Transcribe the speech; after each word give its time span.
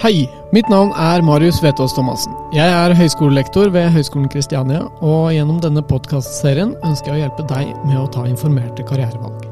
Hei, 0.00 0.22
mitt 0.48 0.64
navn 0.72 0.94
er 0.96 1.20
Marius 1.20 1.58
Vetås 1.60 1.92
Thomassen. 1.92 2.32
Jeg 2.56 2.72
er 2.72 2.94
høyskolelektor 2.96 3.68
ved 3.74 3.90
Høgskolen 3.92 4.30
Kristiania, 4.32 4.86
og 5.04 5.26
gjennom 5.34 5.58
denne 5.60 5.82
podkastserien 5.84 6.70
ønsker 6.88 7.10
jeg 7.10 7.18
å 7.18 7.20
hjelpe 7.26 7.44
deg 7.50 7.74
med 7.84 7.98
å 8.00 8.06
ta 8.08 8.22
informerte 8.24 8.86
karrierevalg. 8.88 9.42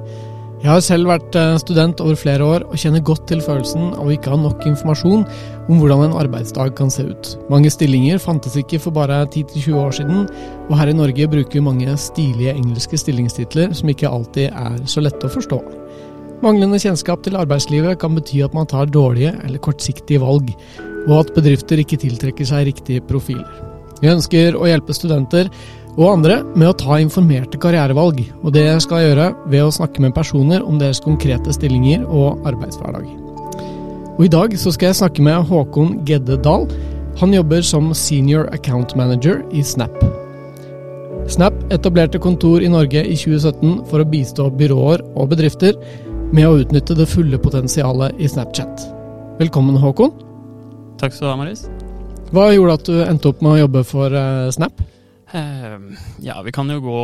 Jeg 0.62 0.70
har 0.70 0.80
selv 0.86 1.10
vært 1.12 1.36
eh, 1.36 1.58
student 1.60 2.00
over 2.00 2.16
flere 2.16 2.46
år 2.48 2.64
og 2.64 2.80
kjenner 2.80 3.04
godt 3.04 3.26
til 3.28 3.42
følelsen 3.44 3.90
av 3.90 4.08
å 4.08 4.14
ikke 4.14 4.32
ha 4.32 4.38
nok 4.40 4.64
informasjon 4.70 5.26
om 5.68 5.82
hvordan 5.82 6.06
en 6.06 6.16
arbeidsdag 6.22 6.72
kan 6.80 6.88
se 6.96 7.04
ut. 7.10 7.34
Mange 7.52 7.68
stillinger 7.74 8.16
fantes 8.16 8.56
ikke 8.56 8.80
for 8.80 8.96
bare 8.96 9.20
10-20 9.26 9.76
år 9.82 9.92
siden, 10.00 10.24
og 10.70 10.78
her 10.80 10.88
i 10.88 10.96
Norge 10.96 11.28
bruker 11.28 11.60
vi 11.60 11.66
mange 11.68 11.98
stilige 12.00 12.56
engelske 12.56 13.04
stillingstitler 13.04 13.76
som 13.76 13.92
ikke 13.92 14.08
alltid 14.08 14.48
er 14.48 14.80
så 14.88 15.04
lette 15.04 15.28
å 15.28 15.36
forstå. 15.36 15.60
Manglende 16.38 16.78
kjennskap 16.78 17.24
til 17.26 17.34
arbeidslivet 17.34 17.98
kan 17.98 18.14
bety 18.14 18.44
at 18.46 18.52
man 18.54 18.68
tar 18.70 18.86
dårlige 18.94 19.32
eller 19.42 19.58
kortsiktige 19.58 20.22
valg, 20.22 20.52
og 21.08 21.16
at 21.24 21.32
bedrifter 21.34 21.80
ikke 21.82 21.98
tiltrekker 21.98 22.46
seg 22.46 22.68
riktige 22.68 23.02
profiler. 23.08 23.48
Vi 23.98 24.10
ønsker 24.12 24.54
å 24.54 24.68
hjelpe 24.70 24.94
studenter 24.94 25.50
og 25.96 26.12
andre 26.12 26.36
med 26.54 26.68
å 26.70 26.76
ta 26.78 27.00
informerte 27.02 27.58
karrierevalg, 27.58 28.22
og 28.44 28.54
det 28.54 28.68
skal 28.84 29.02
jeg 29.02 29.10
gjøre 29.10 29.32
ved 29.50 29.64
å 29.64 29.74
snakke 29.74 30.04
med 30.04 30.14
personer 30.14 30.62
om 30.62 30.78
deres 30.78 31.02
konkrete 31.02 31.54
stillinger 31.56 32.06
og 32.06 32.46
arbeidshverdag. 32.46 33.10
Og 34.14 34.24
I 34.28 34.30
dag 34.30 34.54
så 34.62 34.70
skal 34.74 34.92
jeg 34.92 35.00
snakke 35.00 35.26
med 35.26 35.50
Håkon 35.50 36.00
Gedde 36.06 36.38
Dahl. 36.42 36.70
Han 37.18 37.34
jobber 37.34 37.66
som 37.66 37.90
senior 37.98 38.46
account 38.54 38.94
manager 38.98 39.42
i 39.50 39.66
Snap. 39.66 39.94
Snap 41.28 41.54
etablerte 41.74 42.22
kontor 42.22 42.62
i 42.62 42.70
Norge 42.70 43.02
i 43.02 43.16
2017 43.18 43.88
for 43.90 44.00
å 44.00 44.06
bistå 44.08 44.46
byråer 44.54 45.02
og 45.18 45.34
bedrifter 45.34 45.74
med 46.32 46.44
å 46.44 46.58
utnytte 46.60 46.92
det 46.92 47.06
fulle 47.08 47.38
potensialet 47.40 48.18
i 48.20 48.28
Snapchat. 48.28 48.82
Velkommen, 49.38 49.78
Håkon. 49.80 50.12
Takk 51.00 51.14
skal 51.14 51.24
du 51.24 51.30
ha, 51.30 51.38
Marius. 51.40 51.62
Hva 52.34 52.50
gjorde 52.52 52.74
at 52.76 52.88
du 52.90 52.98
endte 53.00 53.30
opp 53.30 53.40
med 53.44 53.54
å 53.54 53.60
jobbe 53.62 53.82
for 53.88 54.12
uh, 54.12 54.50
Snap? 54.52 54.82
Uh, 55.32 55.96
ja, 56.20 56.36
vi 56.44 56.52
kan 56.52 56.68
jo 56.68 56.82
gå 56.84 57.00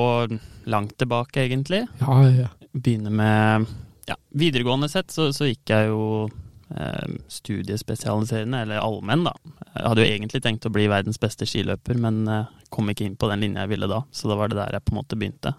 langt 0.69 0.97
tilbake, 1.01 1.47
egentlig. 1.47 1.87
Ja, 2.03 2.19
ja. 2.29 2.53
Begynne 2.75 3.13
med 3.15 3.67
ja, 4.11 4.19
Videregående 4.37 4.91
sett 4.93 5.15
så, 5.15 5.31
så 5.33 5.49
gikk 5.49 5.73
jeg 5.73 5.89
jo 5.89 6.27
eh, 6.75 7.13
studiespesialiserende, 7.31 8.65
eller 8.67 8.83
allmenn, 8.83 9.25
da. 9.25 9.33
Jeg 9.71 9.87
hadde 9.87 10.05
jo 10.05 10.09
egentlig 10.11 10.41
tenkt 10.45 10.67
å 10.69 10.73
bli 10.75 10.89
verdens 10.91 11.21
beste 11.23 11.49
skiløper, 11.49 11.97
men 12.03 12.27
kom 12.75 12.91
ikke 12.91 13.07
inn 13.07 13.15
på 13.17 13.31
den 13.31 13.47
linja 13.47 13.65
jeg 13.65 13.77
ville 13.77 13.89
da, 13.89 14.03
så 14.13 14.29
da 14.29 14.37
var 14.37 14.53
det 14.53 14.59
der 14.59 14.77
jeg 14.77 14.85
på 14.85 14.93
en 14.93 14.99
måte 14.99 15.21
begynte. 15.21 15.55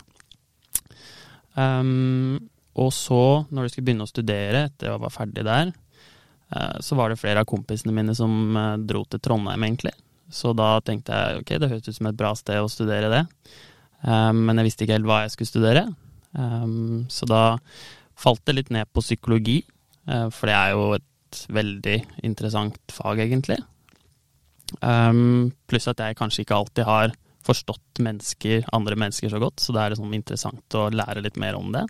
Um, 1.55 2.43
og 2.75 2.91
så, 2.93 3.45
når 3.49 3.65
du 3.65 3.71
skulle 3.71 3.87
begynne 3.87 4.05
å 4.05 4.09
studere, 4.09 4.65
etter 4.67 4.89
jeg 4.89 5.01
var 5.01 5.13
ferdig 5.13 5.45
der, 5.47 5.71
eh, 6.51 6.79
så 6.83 6.97
var 6.99 7.11
det 7.11 7.19
flere 7.21 7.43
av 7.43 7.47
kompisene 7.49 7.95
mine 7.95 8.15
som 8.17 8.57
eh, 8.59 8.73
dro 8.83 9.05
til 9.07 9.21
Trondheim, 9.23 9.63
egentlig. 9.63 9.93
Så 10.31 10.51
da 10.57 10.73
tenkte 10.83 11.15
jeg 11.15 11.43
ok, 11.43 11.53
det 11.61 11.69
høres 11.71 11.87
ut 11.87 11.99
som 11.99 12.09
et 12.09 12.19
bra 12.19 12.33
sted 12.35 12.59
å 12.59 12.71
studere 12.71 13.11
det. 13.13 13.21
Eh, 14.03 14.31
men 14.35 14.59
jeg 14.59 14.69
visste 14.69 14.85
ikke 14.85 14.97
helt 14.97 15.07
hva 15.07 15.21
jeg 15.23 15.35
skulle 15.37 15.53
studere. 15.53 15.87
Så 16.35 17.23
da 17.31 17.55
falt 18.19 18.41
det 18.43 18.53
litt 18.57 18.69
ned 18.75 18.89
på 18.91 18.99
psykologi, 18.99 19.61
for 20.03 20.49
det 20.49 20.55
er 20.57 20.73
jo 20.73 20.89
et 20.97 21.37
veldig 21.47 21.93
interessant 22.27 22.91
fag, 22.91 23.21
egentlig. 23.23 23.55
Pluss 24.75 25.87
at 25.87 26.03
jeg 26.03 26.17
kanskje 26.19 26.43
ikke 26.43 26.57
alltid 26.57 26.89
har 26.89 27.15
forstått 27.47 28.03
mennesker, 28.03 28.65
andre 28.75 28.99
mennesker 28.99 29.31
så 29.31 29.39
godt, 29.39 29.63
så 29.63 29.71
det 29.71 29.85
er 29.85 29.95
liksom 29.95 30.11
interessant 30.19 30.75
å 30.75 30.89
lære 30.91 31.23
litt 31.23 31.39
mer 31.39 31.55
om 31.55 31.71
det. 31.71 31.85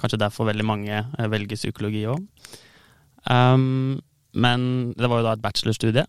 Kanskje 0.00 0.20
derfor 0.20 0.50
veldig 0.50 0.66
mange 0.66 0.96
eh, 0.96 1.28
velger 1.32 1.58
psykologi 1.58 2.04
òg. 2.10 2.20
Um, 3.26 3.98
men 4.36 4.66
det 4.94 5.08
var 5.08 5.22
jo 5.22 5.26
da 5.26 5.36
et 5.36 5.44
bachelorstudie. 5.44 6.04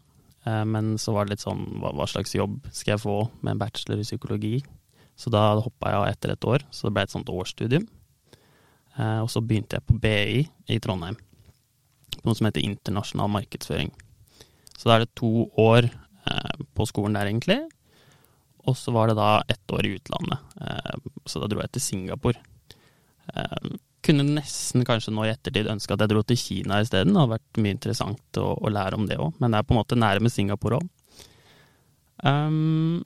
Uh, 0.47 0.63
men 0.67 0.95
så 1.01 1.13
var 1.15 1.25
det 1.25 1.35
litt 1.35 1.45
sånn 1.45 1.63
hva, 1.81 1.93
hva, 1.95 2.07
slags 2.09 2.35
jobb 2.35 2.59
skal 2.71 2.95
jeg 2.95 3.03
få 3.03 3.19
med 3.41 3.55
en 3.55 3.61
bachelor 3.61 4.01
i 4.01 4.07
psykologi? 4.07 4.57
Så 5.17 5.31
da 5.33 5.49
hoppa 5.57 5.91
jeg 5.91 6.01
av 6.01 6.09
etter 6.11 6.33
et 6.33 6.45
år, 6.45 6.65
så 6.69 6.87
det 6.87 6.93
ble 6.97 7.05
et 7.07 7.13
sånt 7.13 7.31
årsstudium. 7.31 7.87
Uh, 8.97 9.23
og 9.23 9.31
så 9.31 9.41
begynte 9.41 9.79
jeg 9.79 9.87
på 9.87 9.97
BI 10.01 10.43
i 10.73 10.81
Trondheim, 10.83 11.17
noe 12.23 12.35
som 12.37 12.49
heter 12.49 12.65
internasjonal 12.65 13.31
markedsføring. 13.33 13.93
Så 14.77 14.89
da 14.89 14.97
er 14.97 15.05
det 15.05 15.15
to 15.17 15.47
år 15.61 15.87
uh, 15.87 16.53
på 16.77 16.85
skolen 16.89 17.17
der, 17.17 17.31
egentlig. 17.31 17.61
Og 18.67 18.75
så 18.77 18.91
var 18.91 19.09
det 19.09 19.17
da 19.17 19.39
ett 19.47 19.73
år 19.73 19.87
i 19.87 19.93
utlandet. 19.95 20.41
så 21.23 21.39
da 21.39 21.47
dro 21.47 21.61
jeg 21.61 21.71
til 21.71 21.83
Singapore. 21.85 22.41
Eh, 23.35 23.75
kunne 24.07 24.23
nesten 24.23 24.85
kanskje 24.87 25.11
nå 25.11 25.25
i 25.25 25.33
ettertid 25.33 25.67
ønske 25.67 25.95
at 25.95 26.03
jeg 26.03 26.13
dro 26.13 26.23
til 26.23 26.39
Kina 26.39 26.79
isteden. 26.83 27.13
Det 27.13 27.21
hadde 27.21 27.35
vært 27.35 27.61
mye 27.63 27.75
interessant 27.75 28.39
å, 28.39 28.47
å 28.55 28.71
lære 28.71 28.99
om 28.99 29.07
det 29.09 29.19
òg, 29.19 29.35
men 29.41 29.51
det 29.51 29.59
er 29.59 29.67
på 29.67 29.75
en 29.75 29.81
måte 29.81 29.99
nære 29.99 30.23
med 30.23 30.33
Singapore 30.33 30.79
òg. 30.79 30.89
Um, 32.23 32.29
ehm, 32.31 33.01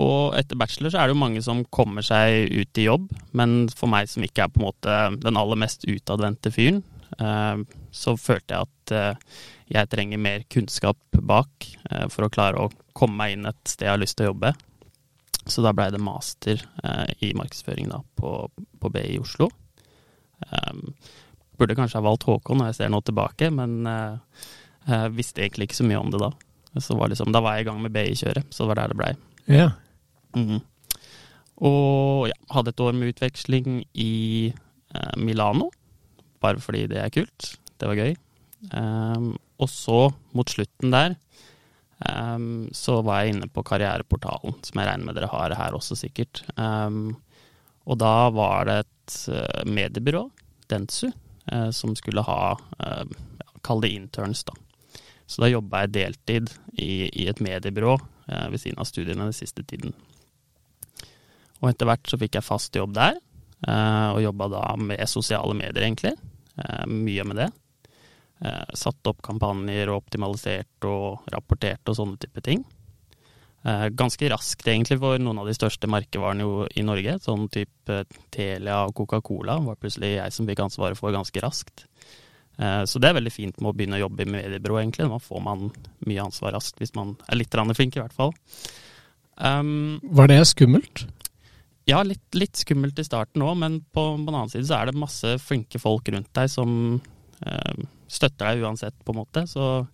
og 0.00 0.34
etter 0.38 0.58
bachelor 0.58 0.92
så 0.92 1.00
er 1.00 1.08
det 1.08 1.14
jo 1.14 1.20
mange 1.22 1.42
som 1.44 1.62
kommer 1.72 2.04
seg 2.04 2.50
ut 2.54 2.80
i 2.80 2.86
jobb, 2.86 3.10
men 3.36 3.68
for 3.76 3.90
meg 3.92 4.08
som 4.10 4.24
ikke 4.24 4.46
er 4.46 4.52
på 4.52 4.62
en 4.62 4.66
måte 4.66 4.96
den 5.20 5.38
aller 5.38 5.60
mest 5.60 5.84
utadvendte 5.88 6.52
fyren, 6.54 6.82
uh, 7.20 7.60
så 7.92 8.16
følte 8.18 8.56
jeg 8.56 8.68
at 8.70 8.94
uh, 8.96 9.38
jeg 9.70 9.92
trenger 9.92 10.22
mer 10.22 10.46
kunnskap 10.50 11.20
bak 11.20 11.68
uh, 11.90 12.06
for 12.10 12.26
å 12.26 12.32
klare 12.32 12.64
å 12.64 12.72
komme 12.96 13.20
meg 13.20 13.36
inn 13.36 13.50
et 13.50 13.60
sted 13.68 13.86
jeg 13.86 13.94
har 13.94 14.02
lyst 14.02 14.18
til 14.18 14.28
å 14.28 14.32
jobbe. 14.32 14.54
Så 15.50 15.62
da 15.64 15.72
blei 15.74 15.88
det 15.90 16.02
master 16.04 16.60
i 17.24 17.30
markedsføring 17.34 17.88
da, 17.90 18.02
på, 18.20 18.44
på 18.52 18.90
BI 18.92 19.06
i 19.14 19.18
Oslo. 19.18 19.48
Um, 20.48 20.94
burde 21.60 21.76
kanskje 21.76 22.00
ha 22.00 22.06
valgt 22.06 22.24
Håkon 22.28 22.60
når 22.60 22.70
jeg 22.70 22.78
ser 22.80 22.92
nå 22.94 23.02
tilbake, 23.04 23.50
men 23.52 23.84
uh, 23.88 24.46
jeg 24.88 25.12
visste 25.18 25.44
egentlig 25.44 25.68
ikke 25.68 25.80
så 25.82 25.88
mye 25.88 26.00
om 26.00 26.10
det 26.12 26.22
da. 26.22 26.30
Så 26.80 26.96
var 26.96 27.10
liksom, 27.10 27.32
da 27.34 27.42
var 27.44 27.58
jeg 27.58 27.66
i 27.66 27.70
gang 27.70 27.80
med 27.82 27.92
BI-kjøret, 27.94 28.48
så 28.54 28.64
det 28.64 28.70
var 28.70 28.80
der 28.80 28.92
det 28.92 28.98
blei. 29.00 29.12
Ja. 29.50 29.68
Mm. 30.38 30.60
Og 31.66 32.30
ja, 32.30 32.36
hadde 32.54 32.72
et 32.72 32.82
år 32.82 32.96
med 32.96 33.12
utveksling 33.12 33.82
i 33.92 34.12
uh, 34.96 35.14
Milano, 35.20 35.68
bare 36.40 36.62
fordi 36.62 36.86
det 36.90 37.02
er 37.02 37.12
kult. 37.12 37.54
Det 37.80 37.88
var 37.90 37.98
gøy. 37.98 38.14
Um, 38.72 39.34
og 39.60 39.68
så, 39.72 40.06
mot 40.36 40.48
slutten 40.48 40.92
der, 40.94 41.16
um, 42.06 42.68
så 42.76 43.00
var 43.04 43.24
jeg 43.24 43.34
inne 43.34 43.48
på 43.52 43.64
Karriereportalen, 43.66 44.56
som 44.64 44.80
jeg 44.80 44.88
regner 44.88 45.08
med 45.08 45.18
dere 45.18 45.30
har 45.32 45.56
her 45.58 45.76
også, 45.76 45.98
sikkert. 46.00 46.42
Um, 46.56 47.18
og 47.88 47.98
da 48.00 48.14
var 48.34 48.68
det 48.68 48.76
et 48.82 49.16
uh, 49.32 49.62
mediebyrå, 49.68 50.24
Dentsu, 50.70 51.08
uh, 51.52 51.70
som 51.74 51.96
skulle 51.98 52.24
ha 52.26 52.54
uh, 52.56 53.04
Kall 53.66 53.82
det 53.84 53.92
interns, 53.92 54.44
da. 54.48 54.54
Så 55.26 55.42
da 55.42 55.50
jobba 55.50 55.84
jeg 55.84 55.94
deltid 55.94 56.52
i, 56.72 57.10
i 57.12 57.26
et 57.30 57.42
mediebyrå 57.44 57.98
ved 58.50 58.62
siden 58.62 58.80
av 58.80 58.86
studiene 58.88 59.26
den 59.28 59.34
siste 59.36 59.62
tiden. 59.68 59.92
Og 61.60 61.68
etter 61.68 61.86
hvert 61.86 62.08
så 62.08 62.18
fikk 62.18 62.38
jeg 62.38 62.46
fast 62.46 62.78
jobb 62.78 62.94
der, 62.96 63.18
og 63.68 64.22
jobba 64.24 64.48
da 64.50 64.62
med 64.80 65.02
sosiale 65.10 65.54
medier, 65.54 65.84
egentlig. 65.84 66.14
mye 66.88 67.26
med 67.28 67.42
det. 67.42 67.48
satt 68.80 69.12
opp 69.12 69.20
kampanjer 69.26 69.92
og 69.92 70.00
optimalisert 70.00 70.88
og 70.88 71.30
rapportert 71.34 71.92
og 71.92 71.98
sånne 72.00 72.18
type 72.24 72.42
ting. 72.48 72.64
Eh, 73.60 73.86
ganske 73.92 74.28
raskt, 74.32 74.64
egentlig, 74.64 74.96
for 75.02 75.20
noen 75.20 75.42
av 75.42 75.48
de 75.48 75.52
største 75.52 75.88
merkevarene 75.90 76.66
i 76.80 76.84
Norge. 76.86 77.18
Sånn 77.20 77.44
type 77.52 78.04
Telia 78.32 78.86
og 78.86 78.94
Coca-Cola 78.96 79.58
var 79.66 79.76
plutselig 79.80 80.14
jeg 80.14 80.32
som 80.32 80.48
fikk 80.48 80.62
ansvaret 80.64 80.96
for 80.96 81.12
ganske 81.12 81.42
raskt. 81.44 81.84
Eh, 82.56 82.84
så 82.88 83.00
det 83.00 83.10
er 83.10 83.18
veldig 83.18 83.32
fint 83.34 83.60
med 83.60 83.68
å 83.68 83.74
begynne 83.76 83.98
å 83.98 84.04
jobbe 84.06 84.24
i 84.24 84.30
mediebyrå, 84.32 84.78
egentlig. 84.80 85.10
Da 85.12 85.20
får 85.20 85.42
man 85.44 85.66
mye 86.08 86.24
ansvar 86.24 86.56
raskt, 86.56 86.80
hvis 86.80 86.94
man 86.96 87.18
er 87.28 87.36
litt 87.36 87.56
flink, 87.76 87.96
i 87.96 88.00
hvert 88.00 88.16
fall. 88.16 88.32
Um, 89.36 90.00
var 90.04 90.28
det 90.28 90.40
skummelt? 90.48 91.04
Ja, 91.88 92.02
litt, 92.04 92.24
litt 92.36 92.56
skummelt 92.56 92.98
i 93.00 93.04
starten 93.04 93.42
òg, 93.42 93.56
men 93.60 93.80
på, 93.92 94.04
på, 94.16 94.24
den 94.24 94.34
annen 94.34 94.52
side 94.52 94.68
så 94.68 94.78
er 94.78 94.88
det 94.88 95.00
masse 95.00 95.36
flinke 95.40 95.80
folk 95.80 96.08
rundt 96.12 96.32
deg 96.36 96.48
som 96.52 97.00
uh, 97.44 97.84
støtter 98.08 98.54
deg 98.54 98.64
uansett, 98.64 98.96
på 99.04 99.12
en 99.12 99.20
måte. 99.20 99.44
Så 99.48 99.84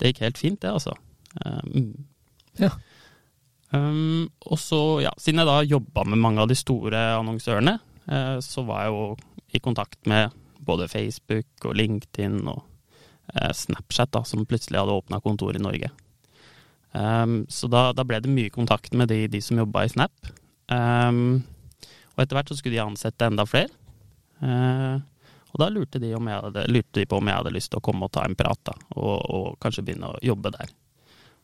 det 0.00 0.12
gikk 0.12 0.24
helt 0.24 0.40
fint, 0.40 0.60
det, 0.64 0.72
altså. 0.72 0.96
Um, 1.44 2.06
ja. 2.60 2.72
Um, 3.72 4.28
og 4.44 4.60
så, 4.60 4.78
ja, 5.00 5.12
siden 5.16 5.40
jeg 5.40 5.48
da 5.48 5.62
jobba 5.64 6.04
med 6.04 6.20
mange 6.20 6.42
av 6.44 6.50
de 6.50 6.56
store 6.58 6.98
annonsørene, 7.16 7.78
uh, 8.10 8.36
så 8.44 8.64
var 8.68 8.84
jeg 8.84 8.92
jo 8.92 9.06
i 9.56 9.60
kontakt 9.64 10.08
med 10.10 10.34
både 10.62 10.90
Facebook 10.92 11.66
og 11.66 11.76
LinkedIn 11.80 12.42
og 12.52 12.60
uh, 12.60 13.52
Snapchat, 13.56 14.12
da, 14.12 14.24
som 14.28 14.44
plutselig 14.48 14.80
hadde 14.80 14.98
åpna 15.00 15.22
kontor 15.24 15.56
i 15.56 15.62
Norge. 15.62 15.92
Um, 16.92 17.46
så 17.48 17.70
da, 17.72 17.88
da, 17.96 18.04
ble 18.04 18.20
det 18.20 18.32
mye 18.32 18.52
kontakt 18.52 18.92
med 18.92 19.08
de, 19.08 19.24
de 19.32 19.40
som 19.40 19.62
jobba 19.62 19.86
i 19.86 19.94
Snap. 19.94 20.32
Um, 20.68 21.40
og 22.12 22.22
etter 22.22 22.36
hvert 22.36 22.52
så 22.52 22.58
skulle 22.58 22.76
de 22.76 22.84
ansette 22.84 23.28
enda 23.28 23.48
flere. 23.48 23.72
Uh, 24.44 25.00
og 25.52 25.60
da 25.60 25.68
lurte 25.72 26.00
de, 26.00 26.12
hadde, 26.12 26.68
lurte 26.68 27.00
de, 27.00 27.08
på 27.08 27.18
om 27.20 27.28
jeg 27.28 27.40
hadde 27.40 27.56
lyst 27.56 27.72
til 27.72 27.80
å 27.80 27.84
komme 27.84 28.08
og 28.08 28.12
ta 28.12 28.24
en 28.28 28.36
prat, 28.36 28.60
da, 28.68 28.76
og, 28.96 29.16
og 29.32 29.48
kanskje 29.64 29.84
begynne 29.88 30.12
å 30.12 30.20
jobbe 30.24 30.52
der. 30.52 30.72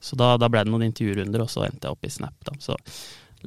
Så 0.00 0.16
da, 0.18 0.36
da, 0.38 0.48
ble 0.50 0.62
det 0.64 0.70
noen 0.70 0.86
intervjurunder, 0.88 1.42
og 1.42 1.50
så 1.50 1.64
endte 1.66 1.88
jeg 1.88 1.96
opp 1.96 2.06
i 2.06 2.12
Snap. 2.12 2.36
Da. 2.46 2.54
Så 2.62 2.76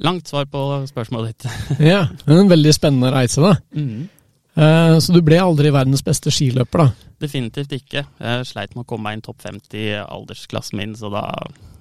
langt 0.04 0.28
svar 0.28 0.48
på 0.52 0.64
spørsmålet 0.88 1.32
ditt. 1.32 1.46
ja, 1.92 2.06
en 2.26 2.50
veldig 2.50 2.74
spennende 2.76 3.12
reise, 3.14 3.40
da. 3.44 3.56
Mm. 3.76 4.08
Eh, 4.54 4.98
så 5.00 5.14
du 5.14 5.22
ble 5.24 5.40
aldri 5.40 5.72
verdens 5.72 6.04
beste 6.04 6.32
skiløper, 6.34 6.84
da? 6.84 7.10
Definitivt 7.22 7.72
ikke. 7.76 8.04
Jeg 8.20 8.46
sleit 8.48 8.76
med 8.76 8.84
å 8.84 8.88
komme 8.88 9.08
meg 9.08 9.18
inn 9.18 9.24
topp 9.24 9.44
50 9.46 9.80
i 9.80 9.90
aldersklassen 10.02 10.80
min, 10.80 10.96
så 10.98 11.12
da, 11.12 11.24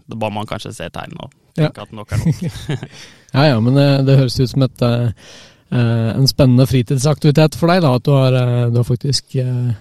da 0.07 0.19
ba 0.19 0.31
man 0.33 0.47
kanskje 0.49 0.73
se 0.77 0.89
tegn 0.93 1.17
og 1.19 1.31
tenke 1.57 1.81
ja. 1.81 1.87
at 1.87 1.95
nok 1.95 2.13
er 2.15 2.21
nok. 2.23 2.43
ja 3.35 3.47
ja, 3.49 3.63
men 3.63 3.75
det, 3.75 3.87
det, 4.07 4.19
høres 4.21 4.39
ut 4.39 4.53
som 4.53 4.63
et, 4.63 4.83
uh, 4.85 6.11
en 6.15 6.29
spennende 6.29 6.67
fritidsaktivitet 6.69 7.57
for 7.59 7.73
deg, 7.73 7.81
da, 7.83 7.95
at 7.97 8.05
du 8.07 8.13
har, 8.15 8.37
du 8.71 8.79
har 8.79 8.87
faktisk 8.87 9.35
uh, 9.41 9.73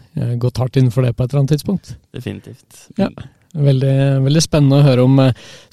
gått 0.43 0.63
hardt 0.63 0.81
inn 0.81 0.91
for 0.91 1.07
det 1.07 1.13
på 1.15 1.27
et 1.27 1.31
eller 1.31 1.45
annet 1.45 1.55
tidspunkt? 1.59 1.95
Definitivt. 2.17 2.89
Ja. 2.99 3.13
Veldig, 3.51 3.95
veldig 4.23 4.43
spennende 4.45 4.79
å 4.79 4.87
høre 4.87 5.05
om 5.09 5.17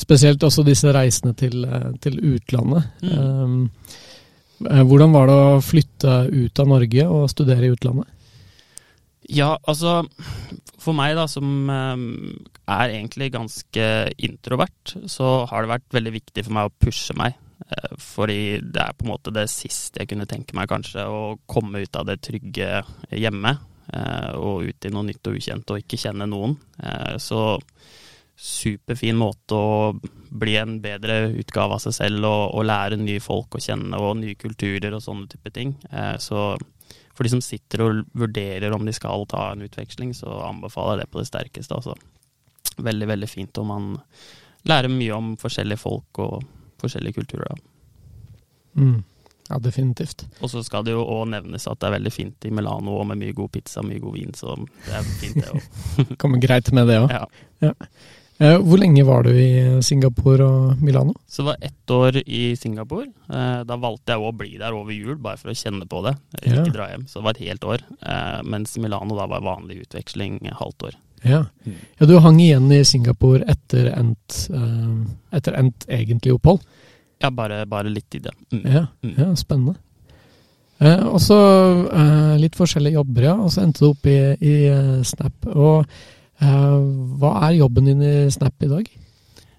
spesielt 0.02 0.42
også 0.44 0.64
disse 0.66 0.90
reisene 0.96 1.36
til, 1.38 1.62
til 2.02 2.18
utlandet. 2.34 2.88
Mm. 3.06 3.68
Eh, 4.66 4.84
hvordan 4.90 5.14
var 5.14 5.30
det 5.30 5.38
å 5.38 5.58
flytte 5.62 6.20
ut 6.34 6.62
av 6.62 6.70
Norge 6.72 7.08
og 7.14 7.28
studere 7.32 7.68
i 7.68 7.74
utlandet? 7.76 8.10
Ja, 9.28 9.58
altså 9.68 10.06
For 10.80 10.96
meg, 10.96 11.18
da, 11.18 11.26
som 11.30 11.68
eh, 11.70 12.06
er 12.78 12.94
egentlig 12.96 13.34
ganske 13.36 13.90
introvert, 14.24 14.96
så 15.12 15.44
har 15.50 15.64
det 15.64 15.74
vært 15.76 15.98
veldig 15.98 16.16
viktig 16.16 16.48
for 16.48 16.58
meg 16.58 16.70
å 16.70 16.76
pushe 16.86 17.16
meg. 17.20 17.38
Eh, 17.68 17.96
fordi 18.02 18.42
det 18.64 18.82
er 18.82 18.98
på 18.98 19.06
en 19.06 19.14
måte 19.14 19.36
det 19.36 19.50
siste 19.52 20.02
jeg 20.02 20.14
kunne 20.14 20.30
tenke 20.30 20.58
meg, 20.58 20.70
kanskje. 20.72 21.06
Å 21.06 21.36
komme 21.50 21.84
ut 21.84 22.00
av 22.00 22.08
det 22.10 22.22
trygge 22.26 22.82
hjemme 23.12 23.58
og 24.38 24.68
ut 24.68 24.86
i 24.86 24.92
noe 24.92 25.06
nytt 25.08 25.30
og 25.30 25.38
ukjent 25.40 25.72
og 25.72 25.80
ikke 25.80 26.00
kjenne 26.02 26.26
noen. 26.28 26.58
Så 27.24 27.40
superfin 28.38 29.18
måte 29.18 29.58
å 29.58 29.78
bli 30.30 30.54
en 30.60 30.78
bedre 30.82 31.32
utgave 31.42 31.78
av 31.78 31.82
seg 31.82 31.96
selv 31.98 32.28
og, 32.28 32.44
og, 32.54 32.66
lære 32.70 33.00
nye 33.02 33.22
folk 33.24 33.58
å 33.58 33.62
kjenne 33.64 33.98
og 33.98 34.20
nye 34.20 34.38
kulturer 34.38 34.94
og 34.94 35.02
sånne 35.02 35.26
type 35.32 35.52
ting. 35.56 35.74
Eh, 35.90 36.16
så 36.22 36.52
for 37.18 37.26
de 37.26 37.34
som 37.34 37.42
sitter 37.42 37.82
og 37.82 38.04
vurderer 38.14 38.76
om 38.76 38.86
de 38.86 38.94
skal 38.94 39.26
ta 39.30 39.50
en 39.52 39.66
utveksling, 39.66 40.14
så 40.14 40.30
anbefaler 40.46 41.02
jeg 41.02 41.08
det 41.08 41.14
på 41.16 41.24
det 41.24 41.30
sterkeste. 41.32 41.80
Altså. 41.80 41.96
Veldig, 42.78 43.08
veldig 43.10 43.30
fint 43.32 43.58
om 43.58 43.74
man 43.74 43.90
lærer 44.70 44.94
mye 44.94 45.18
om 45.18 45.34
forskjellige 45.42 45.82
folk 45.82 46.22
og 46.22 46.46
forskjellige 46.78 47.18
kulturer. 47.18 47.58
Mm. 48.78 49.02
Ja, 49.48 49.60
definitivt. 49.64 50.26
Og 50.44 50.52
så 50.52 50.64
skal 50.66 50.84
det 50.84 50.96
jo 50.96 51.06
òg 51.08 51.26
nevnes 51.32 51.68
at 51.72 51.80
det 51.80 51.90
er 51.90 51.98
veldig 51.98 52.14
fint 52.14 52.48
i 52.48 52.52
Milano 52.52 52.98
og 53.00 53.08
med 53.12 53.22
mye 53.22 53.36
god 53.38 53.52
pizza 53.56 53.84
mye 53.86 54.02
god 54.04 54.18
vin, 54.18 54.36
så 54.36 54.58
det 54.60 54.96
er 55.00 55.10
fint 55.22 55.40
det 55.40 55.50
òg. 55.54 56.16
Kommer 56.22 56.44
greit 56.44 56.72
med 56.76 56.90
det 56.92 57.02
òg. 57.06 57.14
Ja. 57.16 57.26
ja. 57.70 57.74
Eh, 58.38 58.54
hvor 58.62 58.78
lenge 58.78 59.02
var 59.06 59.24
du 59.26 59.32
i 59.34 59.82
Singapore 59.82 60.46
og 60.46 60.82
Milano? 60.84 61.16
Så 61.28 61.42
det 61.42 61.48
var 61.48 61.58
ett 61.62 61.92
år 61.92 62.18
i 62.22 62.56
Singapore. 62.56 63.08
Eh, 63.34 63.64
da 63.66 63.78
valgte 63.82 64.14
jeg 64.14 64.22
å 64.22 64.34
bli 64.38 64.52
der 64.62 64.78
over 64.78 64.94
jul, 64.94 65.16
bare 65.18 65.42
for 65.42 65.50
å 65.54 65.58
kjenne 65.58 65.88
på 65.90 66.04
det. 66.06 66.14
Ikke 66.44 66.60
ja. 66.60 66.68
dra 66.76 66.90
hjem. 66.92 67.08
Så 67.10 67.20
det 67.20 67.26
var 67.26 67.38
et 67.38 67.48
helt 67.48 67.66
år. 67.66 67.86
Eh, 67.98 68.40
mens 68.46 68.78
Milano 68.78 69.18
da 69.18 69.26
var 69.32 69.46
vanlig 69.46 69.82
utveksling 69.88 70.44
halvt 70.60 70.90
år. 70.92 71.00
Ja. 71.26 71.46
ja 71.98 72.06
du 72.06 72.20
hang 72.22 72.38
igjen 72.44 72.70
i 72.72 72.84
Singapore 72.86 73.42
etter 73.50 73.90
endt, 73.96 74.44
etter 75.34 75.58
endt 75.58 75.88
egentlig 75.90 76.36
opphold? 76.38 76.62
Ja, 77.24 77.32
bare, 77.34 77.64
bare 77.70 77.90
litt 77.90 78.14
i 78.16 78.22
det. 78.24 78.34
Mm. 78.54 78.66
Ja, 78.66 78.86
mm. 79.04 79.16
ja, 79.18 79.32
spennende. 79.40 79.80
Eh, 80.78 81.02
og 81.10 81.18
så 81.24 81.38
eh, 81.90 82.36
litt 82.38 82.58
forskjellige 82.58 83.00
jobber, 83.00 83.32
ja. 83.32 83.40
Og 83.42 83.50
så 83.54 83.64
endte 83.64 83.82
du 83.82 83.90
opp 83.90 84.06
i, 84.10 84.20
i 84.38 84.56
Snap. 85.08 85.50
Og 85.56 85.88
Eh, 86.38 86.78
hva 87.18 87.34
er 87.48 87.58
jobben 87.58 87.90
din 87.90 88.04
i 88.06 88.14
Snap 88.34 88.62
i 88.62 88.70
dag? 88.70 88.94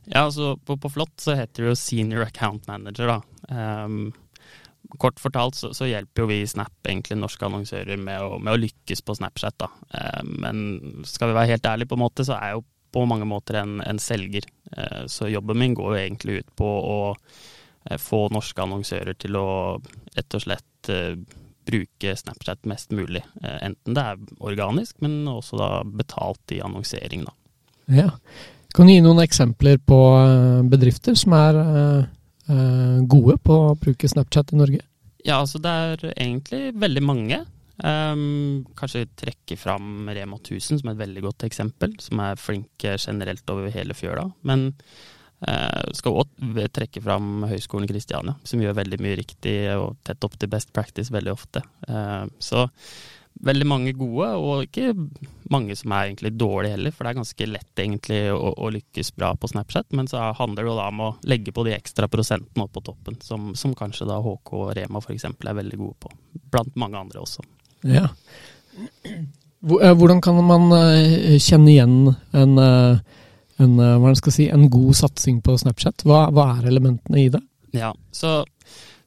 Ja, 0.09 0.25
altså 0.25 0.55
på, 0.65 0.79
på 0.81 0.91
Flott 0.93 1.19
så 1.21 1.35
heter 1.37 1.65
det 1.65 1.73
jo 1.73 1.79
Senior 1.79 2.25
Account 2.29 2.69
Manager, 2.71 3.11
da. 3.11 3.19
Um, 3.51 4.13
kort 5.01 5.19
fortalt 5.21 5.57
så, 5.59 5.73
så, 5.77 5.89
hjelper 5.89 6.23
jo 6.23 6.29
vi 6.31 6.39
i 6.43 6.49
Snap 6.49 6.89
egentlig 6.89 7.19
norske 7.19 7.45
annonsører 7.45 7.99
med 8.01 8.23
å, 8.25 8.39
med 8.41 8.55
å 8.55 8.61
lykkes 8.63 9.03
på 9.05 9.19
Snapchat, 9.19 9.59
da. 9.61 9.69
Um, 9.91 10.33
men 10.45 10.63
skal 11.09 11.33
vi 11.33 11.37
være 11.37 11.57
helt 11.57 11.69
ærlige, 11.69 11.91
på 11.91 11.99
en 11.99 12.05
måte, 12.07 12.25
så 12.25 12.39
er 12.39 12.53
jeg 12.53 12.61
jo 12.61 12.67
på 12.95 13.05
mange 13.11 13.29
måter 13.29 13.61
en, 13.61 13.83
en 13.85 14.01
selger. 14.01 14.47
Uh, 14.77 15.05
så 15.11 15.31
jobben 15.31 15.59
min 15.59 15.77
går 15.79 15.95
jo 15.95 16.01
egentlig 16.01 16.41
ut 16.43 16.51
på 16.59 16.69
å 16.69 17.01
uh, 17.15 17.99
få 17.99 18.27
norske 18.35 18.63
annonsører 18.63 19.17
til 19.19 19.39
å 19.41 19.49
rett 20.17 20.37
og 20.37 20.45
slett 20.45 20.93
uh, 20.93 21.15
bruke 21.69 22.15
Snapchat 22.17 22.65
mest 22.65 22.95
mulig. 22.97 23.23
Eh, 23.43 23.59
enten 23.67 23.97
det 23.97 24.05
er 24.05 24.21
organisk, 24.41 24.97
men 25.05 25.21
også 25.29 25.59
da 25.61 25.67
betalt 25.85 26.55
i 26.57 26.63
annonsering, 26.65 27.27
da. 27.29 27.35
Ja. 27.93 28.11
Kan 28.77 28.89
du 28.89 28.95
gi 28.95 29.03
noen 29.05 29.21
eksempler 29.21 29.77
på 29.85 29.99
eh, 30.17 30.63
bedrifter 30.69 31.19
som 31.19 31.37
er 31.37 31.61
gode 33.05 33.35
på 33.45 33.53
å 33.53 33.75
bruke 33.77 34.09
Snapchat 34.09 34.55
i 34.55 34.57
Norge? 34.57 34.79
Ja, 35.21 35.43
altså 35.43 35.59
det 35.61 35.69
er 35.69 36.05
egentlig 36.15 36.71
veldig 36.81 37.03
mange. 37.05 37.43
Um, 37.79 38.65
kanskje 38.79 39.05
trekke 39.19 39.59
fram 39.61 40.09
Rema 40.11 40.41
1000 40.41 40.81
som 40.81 40.91
et 40.91 40.99
veldig 40.99 41.23
godt 41.29 41.47
eksempel, 41.47 41.95
som 42.03 42.25
er 42.25 42.41
flinke 42.41 42.97
generelt 42.99 43.55
over 43.55 43.71
hele 43.75 43.97
fjøla. 43.99 44.27
Men 44.49 44.73
Uh, 45.39 45.93
skal 45.95 46.17
òg 46.19 46.33
trekke 46.75 46.99
fram 46.99 47.45
Høgskolen 47.47 47.87
Kristiania, 47.87 48.33
som 48.43 48.59
gjør 48.59 48.75
veldig 48.75 48.97
mye 49.05 49.21
riktig 49.21 49.53
og 49.71 49.93
tett 50.03 50.25
opp 50.27 50.35
til 50.35 50.51
best 50.51 50.73
practice 50.75 51.15
veldig 51.15 51.31
ofte. 51.31 51.63
Uh, 51.87 52.27
så 52.43 52.65
veldig 53.47 53.67
mange 53.71 53.93
gode, 53.95 54.33
og 54.35 54.65
ikke 54.67 54.97
mange 55.53 55.77
som 55.79 55.95
er 55.95 56.09
egentlig 56.09 56.33
dårlige 56.35 56.75
heller, 56.75 56.95
for 56.95 57.07
det 57.07 57.13
er 57.13 57.21
ganske 57.21 57.49
lett 57.53 57.83
egentlig 57.85 58.19
å, 58.35 58.51
å 58.51 58.71
lykkes 58.75 59.13
bra 59.15 59.31
på 59.39 59.51
Snapchat. 59.53 59.93
Men 59.95 60.11
så 60.11 60.25
handler 60.41 60.67
det 60.67 60.75
da 60.81 60.89
om 60.91 61.05
å 61.07 61.13
legge 61.31 61.55
på 61.55 61.63
de 61.69 61.77
ekstra 61.77 62.11
prosentene 62.11 62.67
opp 62.67 62.75
på 62.75 62.83
toppen, 62.91 63.21
som, 63.23 63.53
som 63.59 63.77
kanskje 63.79 64.09
da 64.11 64.19
HK 64.25 64.55
og 64.59 64.73
Rema 64.79 65.03
f.eks. 65.05 65.29
er 65.31 65.61
veldig 65.63 65.81
gode 65.81 65.97
på. 66.03 66.13
Blant 66.51 66.75
mange 66.81 66.99
andre 66.99 67.23
også. 67.23 67.47
Ja. 67.87 68.09
Eh, 69.03 69.95
hvordan 69.99 70.21
kan 70.23 70.39
man 70.47 70.71
kjenne 71.43 71.73
igjen 71.73 72.15
en 72.33 72.59
en, 73.59 73.79
eh, 73.83 73.97
hva 73.99 74.15
skal 74.19 74.35
si, 74.35 74.47
en 74.51 74.69
god 74.71 74.97
satsing 74.97 75.41
på 75.45 75.57
Snapchat? 75.59 76.05
Hva, 76.07 76.29
hva, 76.35 76.53
er 76.59 76.71
elementene 76.71 77.25
i 77.25 77.29
det? 77.33 77.43
Ja, 77.77 77.91
så 78.15 78.43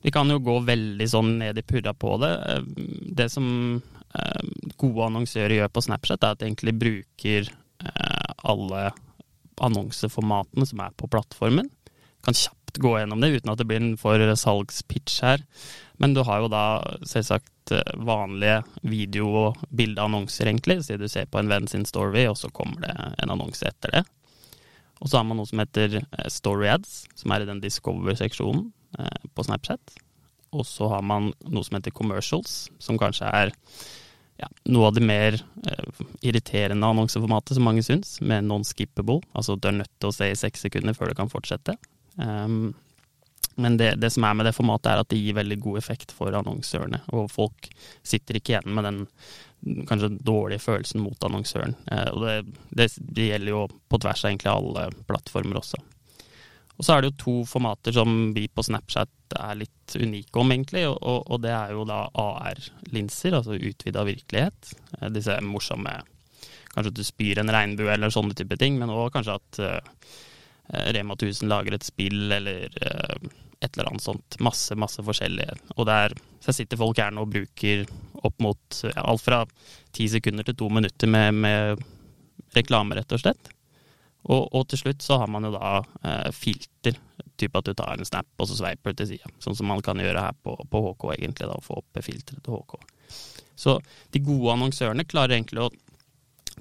vi 0.04 0.12
kan 0.14 0.30
jo 0.32 0.42
gå 0.44 0.58
veldig 0.68 1.08
sånn 1.10 1.38
ned 1.40 1.60
i 1.62 1.66
purra 1.66 1.94
på 1.96 2.18
det. 2.22 2.32
Eh, 2.52 2.88
det 3.22 3.30
som 3.32 3.46
eh, 3.80 4.50
gode 4.76 5.08
annonsører 5.08 5.62
gjør 5.62 5.72
på 5.72 5.86
Snapchat, 5.88 6.24
er 6.24 6.36
at 6.36 6.42
de 6.42 6.50
egentlig 6.52 6.78
bruker 6.80 7.52
alle 7.82 8.92
annonseformatene 9.66 10.68
som 10.70 10.84
er 10.84 10.92
på 10.94 11.08
plattformen. 11.10 11.72
Kan 12.22 12.36
kjapt 12.38 12.78
gå 12.78 12.92
gjennom 12.94 13.24
det 13.24 13.32
uten 13.34 13.50
at 13.50 13.58
det 13.58 13.66
blir 13.72 13.82
en 13.82 13.96
for 13.98 14.22
salgspitch 14.38 15.16
her. 15.26 15.42
Men 16.02 16.16
du 16.18 16.24
har 16.26 16.42
jo 16.42 16.50
da 16.50 16.64
selvsagt 17.06 17.74
vanlige 18.02 18.64
video- 18.90 19.30
og 19.46 19.60
bildeannonser, 19.70 20.50
egentlig. 20.50 20.80
Så 20.84 20.98
du 20.98 21.06
ser 21.12 21.30
på 21.30 21.40
en 21.40 21.52
venn 21.52 21.70
sin 21.70 21.86
story, 21.86 22.26
og 22.28 22.40
så 22.40 22.50
kommer 22.50 22.82
det 22.84 22.96
en 23.22 23.34
annonse 23.36 23.70
etter 23.70 23.94
det. 24.00 24.04
Og 25.02 25.10
så 25.10 25.18
har 25.18 25.26
man 25.26 25.40
noe 25.42 25.50
som 25.50 25.62
heter 25.62 25.98
eh, 26.02 26.30
Story 26.30 26.70
Ads, 26.70 26.94
som 27.18 27.34
er 27.34 27.44
i 27.44 27.50
den 27.50 27.62
Discover-seksjonen 27.64 28.68
eh, 29.00 29.30
på 29.34 29.46
Snapchat. 29.48 29.98
Og 30.52 30.66
så 30.68 30.90
har 30.92 31.02
man 31.06 31.32
noe 31.48 31.66
som 31.66 31.80
heter 31.80 31.96
Commercials, 31.96 32.70
som 32.84 33.00
kanskje 33.02 33.30
er 33.30 33.54
ja, 34.42 34.50
noe 34.70 34.90
av 34.90 34.98
det 34.98 35.06
mer 35.06 35.40
eh, 35.40 36.04
irriterende 36.28 36.92
annonseformatet 36.94 37.58
som 37.58 37.66
mange 37.66 37.86
syns, 37.88 38.20
med 38.22 38.46
non-skippable. 38.46 39.24
Altså 39.34 39.58
du 39.58 39.72
er 39.72 39.80
nødt 39.82 39.94
til 39.98 40.12
å 40.12 40.16
se 40.16 40.30
i 40.30 40.38
seks 40.38 40.68
sekunder 40.68 40.98
før 40.98 41.12
du 41.12 41.18
kan 41.18 41.34
fortsette. 41.34 41.78
Um, 42.22 42.74
men 43.56 43.78
det, 43.78 43.96
det, 44.02 44.10
som 44.14 44.24
er 44.24 44.36
med 44.38 44.48
det 44.48 44.56
formatet, 44.56 44.92
er 44.92 45.04
at 45.04 45.10
det 45.12 45.20
gir 45.20 45.38
veldig 45.38 45.58
god 45.64 45.80
effekt 45.82 46.14
for 46.16 46.36
annonsørene. 46.36 47.02
Og 47.18 47.32
folk 47.32 47.70
sitter 48.04 48.40
ikke 48.40 48.56
igjen 48.56 48.76
med 48.76 48.88
den 48.88 49.02
kanskje 49.90 50.10
dårlige 50.26 50.64
følelsen 50.64 51.04
mot 51.04 51.24
annonsøren. 51.24 51.76
Eh, 51.92 52.10
og 52.14 52.26
det, 52.26 52.36
det, 52.70 52.90
det, 52.98 53.28
gjelder 53.32 53.54
jo 53.54 53.66
på 53.90 54.00
tvers 54.02 54.24
av 54.26 54.32
egentlig 54.32 54.54
alle 54.54 54.88
plattformer 55.10 55.62
også. 55.62 55.82
Og 56.80 56.86
så 56.86 56.96
er 56.96 57.04
det 57.04 57.12
jo 57.12 57.20
to 57.22 57.36
formater 57.46 57.94
som 57.94 58.32
vi 58.34 58.48
på 58.50 58.64
Snapchat 58.66 59.36
er 59.38 59.60
litt 59.60 59.96
unike 60.00 60.40
om, 60.42 60.54
egentlig. 60.56 60.88
Og, 60.90 61.20
og 61.28 61.44
det 61.44 61.52
er 61.54 61.76
jo 61.76 61.86
da 61.86 62.06
AR-linser, 62.10 63.38
altså 63.38 63.60
utvida 63.60 64.06
virkelighet. 64.08 64.74
Eh, 65.00 65.12
disse 65.14 65.38
morsomme 65.46 66.00
Kanskje 66.72 66.92
at 66.94 67.00
du 67.02 67.04
spyr 67.04 67.42
en 67.42 67.52
regnbue 67.52 67.90
eller 67.92 68.14
sånne 68.14 68.32
type 68.32 68.56
ting, 68.56 68.78
men 68.80 68.94
òg 68.96 69.10
kanskje 69.12 69.34
at 69.36 69.58
uh, 69.60 70.14
Rema 70.70 71.18
1000 71.18 71.50
lager 71.52 71.76
et 71.76 71.84
spill 71.84 72.32
eller 72.32 72.70
uh, 72.80 73.32
et 73.62 73.78
eller 73.78 73.92
annet 73.92 74.04
sånt. 74.04 74.38
Masse, 74.42 74.76
masse 74.80 75.04
forskjellige. 75.06 75.56
Og 75.78 75.86
der 75.90 76.16
så 76.42 76.54
sitter 76.56 76.80
folk 76.82 77.00
her 77.02 77.14
nå 77.14 77.26
og 77.26 77.34
bruker 77.34 77.86
opp 78.26 78.38
mot 78.42 78.82
ja, 78.88 79.04
alt 79.06 79.22
fra 79.22 79.44
ti 79.94 80.08
sekunder 80.10 80.48
til 80.48 80.58
to 80.58 80.70
minutter 80.74 81.10
med, 81.10 81.38
med, 81.44 81.84
reklame, 82.58 82.98
rett 82.98 83.14
og 83.14 83.22
slett. 83.22 83.52
Og, 84.22 84.48
og, 84.54 84.66
til 84.70 84.82
slutt 84.82 85.06
så 85.06 85.18
har 85.22 85.30
man 85.34 85.46
jo 85.48 85.54
da 85.56 85.80
eh, 86.06 86.30
filter, 86.34 86.98
type 87.42 87.58
at 87.58 87.70
du 87.70 87.74
tar 87.78 87.96
en 87.98 88.06
snap 88.06 88.28
og 88.38 88.50
så 88.50 88.58
sveiper 88.60 88.94
du 88.94 89.02
til 89.02 89.14
sida. 89.14 89.30
Sånn 89.42 89.58
som 89.58 89.70
man 89.70 89.82
kan 89.86 90.02
gjøre 90.02 90.26
her 90.28 90.36
på, 90.46 90.54
på 90.70 90.82
HK, 90.88 91.08
egentlig, 91.16 91.50
da, 91.50 91.58
å 91.58 91.66
få 91.66 91.80
opp 91.82 92.02
filteret 92.06 92.44
til 92.46 92.58
HK. 92.58 92.76
Så 93.62 93.78
de 94.14 94.22
gode 94.26 94.54
annonsørene 94.56 95.06
klarer 95.10 95.38
egentlig 95.38 95.66
å 95.66 95.72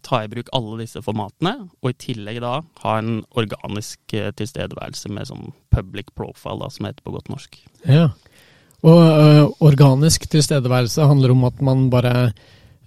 ta 0.02 0.22
i 0.24 0.28
bruk 0.32 0.48
alle 0.56 0.78
disse 0.82 1.02
formatene, 1.04 1.54
og 1.82 1.90
i 1.92 1.98
tillegg 2.06 2.40
da 2.44 2.60
ha 2.84 2.96
en 2.98 3.20
organisk 3.38 4.14
eh, 4.18 4.30
tilstedeværelse 4.36 5.10
med 5.12 5.28
sånn 5.30 5.52
public 5.74 6.10
profile, 6.16 6.58
da, 6.64 6.70
som 6.74 6.86
heter 6.88 7.04
på 7.06 7.14
godt 7.16 7.28
norsk. 7.32 7.60
Ja, 7.88 8.08
Og 8.82 8.96
øh, 9.04 9.44
organisk 9.60 10.24
tilstedeværelse 10.32 11.04
handler 11.04 11.30
om 11.34 11.44
at 11.44 11.58
man 11.60 11.90
bare 11.92 12.32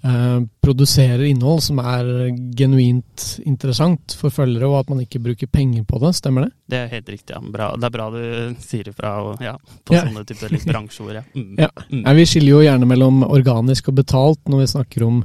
øh, 0.04 0.40
produserer 0.66 1.22
innhold 1.28 1.62
som 1.62 1.78
er 1.80 2.32
genuint 2.58 3.28
interessant 3.46 4.16
for 4.18 4.34
følgere, 4.34 4.66
og 4.72 4.80
at 4.80 4.90
man 4.90 5.04
ikke 5.06 5.22
bruker 5.22 5.48
penger 5.54 5.84
på 5.86 6.00
det. 6.02 6.16
Stemmer 6.18 6.48
det? 6.48 6.52
Det 6.74 6.80
er 6.80 6.88
helt 6.96 7.10
riktig. 7.14 7.36
Ja. 7.36 7.42
Bra. 7.54 7.68
Det 7.78 7.86
er 7.86 7.94
bra 7.94 8.10
du 8.10 8.56
sier 8.66 8.90
ifra 8.90 9.14
og, 9.22 9.42
ja, 9.46 9.54
på 9.86 9.94
Ja. 9.94 10.02
sånne 10.08 10.26
typer 10.26 10.58
bransjeord. 10.66 11.14
Ja. 11.22 11.24
Mm. 11.38 11.56
Ja. 11.62 11.70
Nei, 11.92 12.14
vi 12.18 12.26
skiller 12.26 12.56
jo 12.56 12.64
gjerne 12.66 12.90
mellom 12.90 13.22
organisk 13.30 13.90
og 13.94 14.00
betalt 14.02 14.42
når 14.50 14.64
vi 14.66 14.72
snakker 14.74 15.06
om 15.06 15.22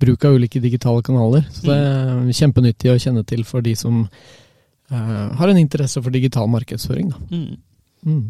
bruk 0.00 0.24
av 0.24 0.34
ulike 0.34 0.60
digitale 0.60 1.02
kanaler. 1.02 1.44
Så 1.52 1.66
det 1.68 1.76
er 1.76 2.30
kjempenyttig 2.36 2.92
å 2.92 3.00
kjenne 3.00 3.24
til 3.28 3.44
for 3.48 3.64
de 3.64 3.74
som 3.78 4.02
uh, 4.06 5.26
har 5.38 5.52
en 5.52 5.60
interesse 5.60 6.00
for 6.02 6.14
digital 6.14 6.48
markedsføring. 6.50 7.12
Mm. 7.30 7.58
Mm. 8.06 8.24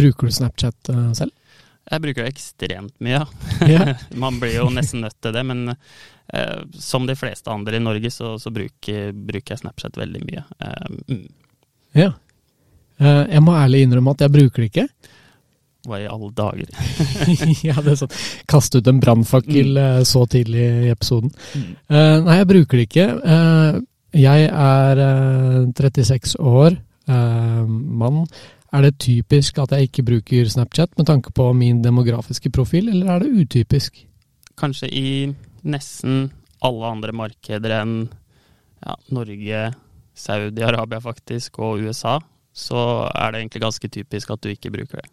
Bruker 0.00 0.30
du 0.30 0.34
Snapchat 0.34 0.92
uh, 0.94 1.10
selv? 1.18 1.36
Jeg 1.90 2.04
bruker 2.04 2.22
det 2.22 2.30
ekstremt 2.30 2.94
mye, 3.02 3.24
ja. 3.66 3.84
Man 4.22 4.38
blir 4.40 4.60
jo 4.60 4.68
nesten 4.70 5.02
nødt 5.02 5.18
til 5.18 5.34
det, 5.34 5.42
men 5.48 5.72
uh, 5.72 6.58
som 6.78 7.08
de 7.08 7.16
fleste 7.18 7.50
andre 7.50 7.80
i 7.80 7.84
Norge, 7.84 8.12
så, 8.14 8.36
så 8.38 8.52
bruker, 8.54 9.10
bruker 9.12 9.56
jeg 9.56 9.64
Snapchat 9.64 9.98
veldig 10.00 10.24
mye. 10.26 10.44
Mm. 11.08 11.24
ja. 11.98 12.12
Jeg 13.00 13.40
må 13.40 13.54
ærlig 13.56 13.86
innrømme 13.86 14.12
at 14.12 14.26
jeg 14.26 14.32
bruker 14.34 14.60
det 14.60 14.66
ikke. 14.68 15.14
Hva 15.90 15.98
i 15.98 16.06
alle 16.06 16.30
dager? 16.36 16.70
ja, 17.68 17.74
det 17.82 17.94
er 17.96 17.98
sånn. 17.98 18.18
Kaste 18.50 18.78
ut 18.78 18.90
en 18.90 19.00
brannfakkel 19.02 19.74
mm. 19.74 20.04
så 20.08 20.22
tidlig 20.30 20.66
i 20.86 20.92
episoden. 20.92 21.32
Mm. 21.54 21.72
Uh, 21.90 22.16
nei, 22.28 22.36
jeg 22.38 22.50
bruker 22.52 22.78
det 22.78 22.86
ikke. 22.86 23.08
Uh, 23.24 23.80
jeg 24.14 24.46
er 24.50 25.02
uh, 25.02 25.66
36 25.74 26.38
år, 26.38 26.78
eh, 27.10 27.66
mann. 27.66 28.24
Er 28.70 28.86
det 28.86 28.98
typisk 29.02 29.58
at 29.58 29.72
jeg 29.74 29.88
ikke 29.88 30.06
bruker 30.06 30.48
Snapchat 30.50 30.94
med 30.98 31.06
tanke 31.06 31.32
på 31.34 31.48
min 31.54 31.82
demografiske 31.82 32.50
profil, 32.54 32.88
eller 32.88 33.10
er 33.10 33.24
det 33.24 33.44
utypisk? 33.44 34.04
Kanskje 34.58 34.90
i 34.90 35.10
nesten 35.62 36.28
alle 36.62 36.90
andre 36.90 37.14
markeder 37.16 37.80
enn 37.80 37.94
ja, 38.84 38.94
Norge, 39.10 39.62
Saudi-Arabia 40.14 41.00
faktisk, 41.02 41.58
og 41.58 41.82
USA, 41.82 42.18
så 42.52 43.08
er 43.10 43.32
det 43.32 43.42
egentlig 43.42 43.64
ganske 43.64 43.88
typisk 43.88 44.30
at 44.30 44.42
du 44.42 44.52
ikke 44.52 44.72
bruker 44.74 45.02
det. 45.02 45.08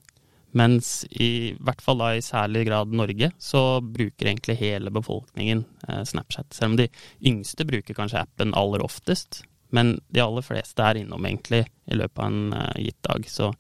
Mens 0.55 1.05
i 1.11 1.55
hvert 1.59 1.81
fall 1.83 1.99
da 1.99 2.13
i 2.15 2.23
særlig 2.23 2.63
grad 2.69 2.93
Norge, 2.95 3.31
så 3.37 3.81
bruker 3.81 4.29
egentlig 4.29 4.57
hele 4.61 4.93
befolkningen 4.93 5.65
eh, 5.87 6.03
Snapchat. 6.07 6.53
Selv 6.55 6.73
om 6.73 6.79
de 6.79 6.87
yngste 7.25 7.67
bruker 7.67 7.97
kanskje 7.97 8.23
appen 8.23 8.55
aller 8.57 8.83
oftest. 8.85 9.43
Men 9.75 9.97
de 10.07 10.21
aller 10.23 10.45
fleste 10.45 10.83
er 10.83 11.01
innom 11.01 11.25
egentlig 11.27 11.65
i 11.91 11.97
løpet 11.99 12.21
av 12.23 12.31
en 12.31 12.53
eh, 12.55 12.83
gitt 12.87 13.01
dag. 13.03 13.25
Så 13.27 13.51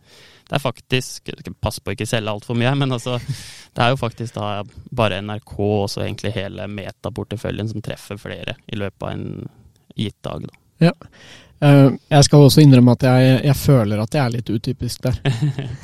det 0.47 0.55
er 0.55 0.63
faktisk 0.63 1.31
Pass 1.59 1.81
på 1.83 1.91
å 1.91 1.97
ikke 1.97 2.07
selge 2.07 2.31
altfor 2.31 2.55
mye, 2.59 2.71
men 2.79 2.95
altså, 2.95 3.17
det 3.75 3.83
er 3.83 3.91
jo 3.91 3.99
faktisk 3.99 4.37
da 4.37 4.63
bare 4.95 5.19
NRK 5.25 5.57
og 5.59 5.89
så 5.91 6.05
egentlig 6.05 6.35
hele 6.37 6.69
metaporteføljen 6.71 7.73
som 7.73 7.83
treffer 7.83 8.21
flere 8.21 8.55
i 8.71 8.79
løpet 8.79 9.03
av 9.03 9.11
en 9.11 9.51
gitt 9.97 10.19
dag. 10.23 10.47
Da. 10.47 10.63
Eh, 10.87 11.11
jeg 11.57 12.25
skal 12.27 12.43
også 12.45 12.61
innrømme 12.61 12.93
at 12.93 13.03
jeg, 13.07 13.37
jeg 13.47 13.57
føler 13.57 14.01
at 14.03 14.13
jeg 14.13 14.21
er 14.23 14.33
litt 14.35 14.49
utypisk 14.49 15.07
der. 15.07 15.15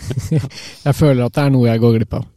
jeg 0.86 0.94
føler 0.94 1.26
at 1.26 1.34
det 1.34 1.46
er 1.46 1.54
noe 1.56 1.70
jeg 1.70 1.82
går 1.82 1.96
glipp 1.98 2.18
av. 2.20 2.28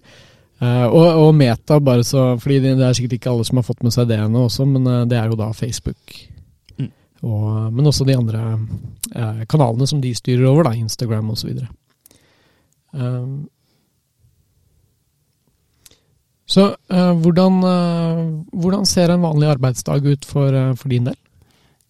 Eh, 0.57 0.87
og, 0.87 1.07
og 1.21 1.35
Meta, 1.37 1.77
bare 1.85 2.05
så 2.07 2.31
fordi 2.41 2.63
det 2.65 2.77
er 2.81 2.95
sikkert 2.97 3.19
ikke 3.19 3.35
alle 3.35 3.45
som 3.45 3.61
har 3.61 3.67
fått 3.67 3.83
med 3.85 3.93
seg 3.93 4.09
det 4.09 4.17
ennå 4.25 4.47
også, 4.47 4.65
men 4.71 4.89
eh, 4.89 5.03
det 5.11 5.19
er 5.21 5.29
jo 5.29 5.37
da 5.37 5.51
Facebook. 5.57 6.17
Mm. 6.81 6.89
Og, 7.29 7.51
men 7.77 7.91
også 7.91 8.07
de 8.09 8.17
andre 8.17 8.45
eh, 9.13 9.45
kanalene 9.53 9.89
som 9.91 10.01
de 10.01 10.15
styrer 10.17 10.49
over, 10.49 10.71
da, 10.71 10.73
Instagram 10.81 11.35
osv. 11.35 11.53
Så 16.47 16.65
eh, 16.71 17.13
hvordan, 17.21 17.61
eh, 17.69 18.25
hvordan 18.55 18.87
ser 18.87 19.13
en 19.13 19.25
vanlig 19.27 19.51
arbeidsdag 19.51 20.07
ut 20.07 20.25
for, 20.25 20.55
eh, 20.55 20.75
for 20.79 20.89
din 20.89 21.11
del? 21.11 21.19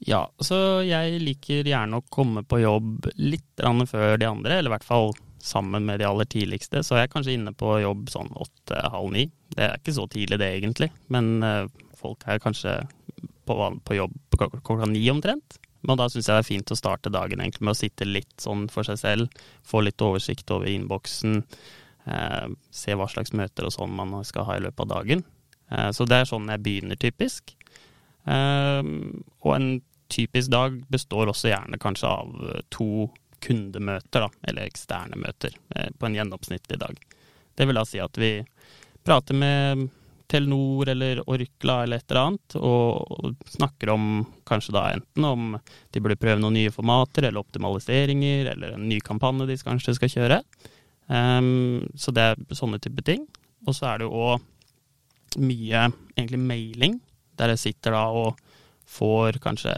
Ja, 0.04 0.26
så 0.44 0.82
jeg 0.84 1.20
liker 1.22 1.66
gjerne 1.66 2.00
å 2.00 2.04
komme 2.12 2.42
på 2.44 2.60
jobb 2.60 3.08
litt 3.16 3.62
før 3.88 4.18
de 4.20 4.28
andre, 4.28 4.58
eller 4.58 4.68
i 4.68 4.74
hvert 4.74 4.84
fall 4.84 5.14
sammen 5.40 5.86
med 5.86 6.00
de 6.00 6.08
aller 6.08 6.28
tidligste. 6.28 6.82
Så 6.84 6.98
jeg 6.98 7.06
er 7.06 7.12
kanskje 7.12 7.36
inne 7.38 7.54
på 7.56 7.78
jobb 7.80 8.10
sånn 8.12 8.32
åtte-halv 8.34 9.12
ni. 9.14 9.28
Det 9.54 9.64
er 9.64 9.78
ikke 9.78 9.96
så 9.96 10.06
tidlig 10.10 10.40
det 10.42 10.50
egentlig, 10.58 10.90
men 11.12 11.38
eh, 11.46 11.64
folk 11.96 12.26
er 12.26 12.42
kanskje 12.42 12.80
på, 13.46 13.56
på 13.56 13.96
jobb 13.96 14.18
klokka 14.36 14.90
ni 14.90 15.04
omtrent. 15.10 15.58
Men 15.86 16.00
da 16.00 16.08
syns 16.10 16.26
jeg 16.26 16.34
det 16.34 16.42
er 16.42 16.48
fint 16.48 16.72
å 16.72 16.78
starte 16.78 17.12
dagen 17.14 17.40
egentlig 17.40 17.64
med 17.68 17.76
å 17.76 17.78
sitte 17.78 18.08
litt 18.08 18.34
sånn 18.42 18.66
for 18.72 18.86
seg 18.88 18.98
selv, 19.00 19.42
få 19.64 19.84
litt 19.86 20.02
oversikt 20.02 20.50
over 20.50 20.68
innboksen, 20.70 21.44
eh, 22.10 22.46
se 22.74 22.96
hva 22.98 23.06
slags 23.10 23.34
møter 23.36 23.68
og 23.68 23.76
sånn 23.76 23.94
man 23.96 24.18
skal 24.26 24.48
ha 24.48 24.58
i 24.58 24.64
løpet 24.66 24.82
av 24.84 24.92
dagen. 24.96 25.24
Eh, 25.70 25.90
så 25.94 26.08
det 26.08 26.20
er 26.20 26.28
sånn 26.28 26.50
jeg 26.50 26.64
begynner 26.64 26.98
typisk. 27.00 27.55
Ehm, 28.26 29.22
og 29.42 29.52
en 29.56 29.68
typisk 30.12 30.50
dag 30.50 30.80
består 30.92 31.30
også 31.30 31.50
gjerne 31.50 31.78
kanskje 31.82 32.10
av 32.10 32.48
eh, 32.50 32.64
to 32.74 33.08
kundemøter, 33.46 34.26
da, 34.26 34.30
eller 34.48 34.66
eksterne 34.66 35.18
møter, 35.20 35.54
eh, 35.74 35.92
på 35.98 36.08
en 36.08 36.16
gjennomsnittlig 36.18 36.80
dag. 36.82 36.98
Det 37.56 37.66
vil 37.66 37.78
da 37.78 37.84
si 37.88 38.02
at 38.02 38.18
vi 38.20 38.32
prater 39.06 39.38
med 39.38 39.86
Telenor 40.26 40.88
eller 40.90 41.20
Orkla 41.30 41.82
eller 41.84 42.00
et 42.00 42.10
eller 42.10 42.22
annet, 42.22 42.56
og 42.58 43.36
snakker 43.52 43.92
om 43.94 44.24
kanskje 44.48 44.74
da 44.74 44.88
enten 44.96 45.26
om 45.28 45.54
de 45.94 46.02
burde 46.02 46.18
prøve 46.18 46.42
noen 46.42 46.58
nye 46.58 46.72
formater, 46.74 47.28
eller 47.28 47.44
optimaliseringer, 47.44 48.50
eller 48.54 48.74
en 48.74 48.88
ny 48.90 48.98
kampanje 49.06 49.46
de 49.46 49.58
kanskje 49.62 49.94
skal 49.98 50.12
kjøre. 50.16 50.40
Um, 51.06 51.86
så 51.94 52.10
det 52.10 52.24
er 52.32 52.58
sånne 52.58 52.80
type 52.82 53.04
ting. 53.06 53.22
Og 53.66 53.78
så 53.78 53.92
er 53.92 54.02
det 54.02 54.08
jo 54.08 54.18
òg 54.34 55.38
mye 55.42 55.86
egentlig 56.16 56.42
mailing, 56.42 56.98
der 57.38 57.54
jeg 57.54 57.64
sitter 57.64 57.96
da 57.96 58.04
og 58.14 58.42
får 58.86 59.40
kanskje 59.42 59.74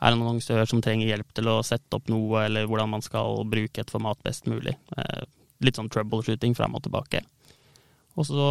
er 0.00 0.14
det 0.14 0.16
en 0.16 0.24
annonsør 0.24 0.64
som 0.68 0.80
trenger 0.84 1.10
hjelp 1.10 1.34
til 1.36 1.48
å 1.52 1.60
sette 1.66 1.96
opp 1.96 2.08
noe, 2.08 2.46
eller 2.46 2.68
hvordan 2.68 2.94
man 2.94 3.04
skal 3.04 3.42
bruke 3.48 3.82
et 3.82 3.92
format 3.92 4.20
best 4.24 4.48
mulig. 4.48 4.72
Eh, 4.96 5.26
litt 5.60 5.76
sånn 5.76 5.90
troubleshooting 5.92 6.56
fram 6.56 6.76
og 6.78 6.86
tilbake. 6.86 7.20
Og 8.18 8.26
så 8.26 8.46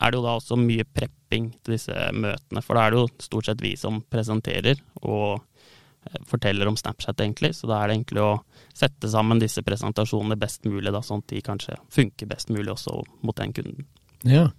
er 0.00 0.12
det 0.12 0.18
jo 0.18 0.24
da 0.24 0.36
også 0.38 0.58
mye 0.58 0.86
prepping 0.86 1.50
til 1.58 1.74
disse 1.74 1.96
møtene, 2.14 2.62
for 2.62 2.78
da 2.78 2.84
er 2.86 2.94
det 2.94 3.00
jo 3.02 3.24
stort 3.26 3.50
sett 3.50 3.64
vi 3.64 3.74
som 3.78 3.98
presenterer 4.14 4.78
og 5.02 5.42
eh, 5.42 6.22
forteller 6.30 6.70
om 6.70 6.78
Snapchat, 6.78 7.18
egentlig. 7.18 7.50
Så 7.58 7.66
da 7.70 7.80
er 7.80 7.90
det 7.90 7.98
egentlig 7.98 8.22
å 8.22 8.38
sette 8.70 9.10
sammen 9.10 9.42
disse 9.42 9.66
presentasjonene 9.66 10.38
best 10.38 10.70
mulig, 10.70 10.94
da, 10.94 11.02
sånn 11.02 11.26
at 11.26 11.34
de 11.34 11.42
kanskje 11.44 11.80
funker 11.92 12.30
best 12.30 12.54
mulig 12.54 12.70
også 12.76 13.00
mot 13.26 13.36
den 13.42 13.58
kunden. 13.58 13.90
Ja, 14.22 14.52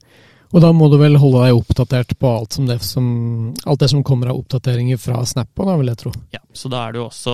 og 0.53 0.61
da 0.61 0.69
må 0.75 0.85
du 0.91 0.99
vel 1.01 1.15
holde 1.17 1.41
deg 1.47 1.57
oppdatert 1.57 2.11
på 2.21 2.29
alt, 2.29 2.53
som 2.53 2.67
det, 2.69 2.77
som, 2.85 3.05
alt 3.65 3.81
det 3.81 3.89
som 3.89 4.03
kommer 4.05 4.29
av 4.29 4.37
oppdateringer 4.43 4.99
fra 5.01 5.23
Snap, 5.25 5.49
da, 5.57 5.75
vil 5.79 5.89
jeg 5.89 5.99
tro. 6.03 6.11
Ja, 6.35 6.39
så 6.53 6.69
da 6.69 6.83
er 6.87 6.93
det 6.93 7.01
jo 7.01 7.07
også 7.09 7.33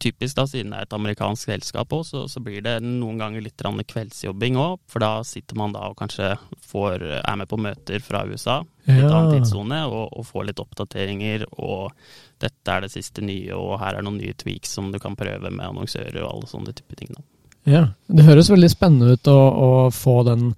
typisk, 0.00 0.36
da, 0.38 0.46
siden 0.48 0.72
det 0.72 0.78
er 0.80 0.88
et 0.88 0.96
amerikansk 0.96 1.50
selskap 1.52 1.92
òg, 1.92 2.06
så, 2.08 2.24
så 2.32 2.40
blir 2.40 2.64
det 2.64 2.78
noen 2.84 3.20
ganger 3.20 3.44
litt 3.44 3.60
kveldsjobbing 3.60 4.56
òg. 4.56 4.78
For 4.88 5.04
da 5.04 5.12
sitter 5.28 5.58
man 5.60 5.74
da 5.76 5.84
og 5.92 5.98
kanskje 6.00 6.32
får, 6.70 7.04
er 7.20 7.36
med 7.42 7.50
på 7.50 7.60
møter 7.60 8.00
fra 8.04 8.24
USA, 8.24 8.62
litt 8.88 9.04
Ja. 9.04 9.10
annen 9.12 9.38
tidssone, 9.42 9.82
og, 9.88 10.08
og 10.16 10.26
får 10.28 10.48
litt 10.50 10.60
oppdateringer. 10.64 11.44
Og 11.60 11.92
dette 12.40 12.72
er 12.72 12.84
det 12.84 12.92
siste 12.92 13.22
nye, 13.24 13.52
og 13.56 13.78
her 13.80 13.96
er 14.00 14.04
noen 14.04 14.18
nye 14.20 14.34
tweaks 14.40 14.72
som 14.76 14.90
du 14.92 14.98
kan 15.00 15.16
prøve 15.16 15.50
med 15.52 15.64
annonsører 15.68 16.22
og 16.24 16.30
alle 16.32 16.50
sånne 16.50 16.74
type 16.76 16.96
ting. 16.98 17.12
Da. 17.16 17.22
Ja, 17.64 17.84
Det 18.08 18.24
høres 18.26 18.50
veldig 18.52 18.68
spennende 18.72 19.14
ut 19.16 19.28
å, 19.32 19.36
å 19.38 19.68
få 19.94 20.18
den, 20.28 20.50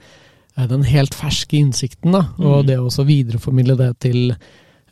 den 0.57 0.83
helt 0.89 1.15
ferske 1.15 1.59
innsikten, 1.61 2.13
da, 2.13 2.23
og 2.39 2.65
Mhm. 2.65 2.67
det 2.67 2.79
å 2.79 3.05
videreformidle 3.05 3.77
det 3.77 3.91
til, 4.01 4.37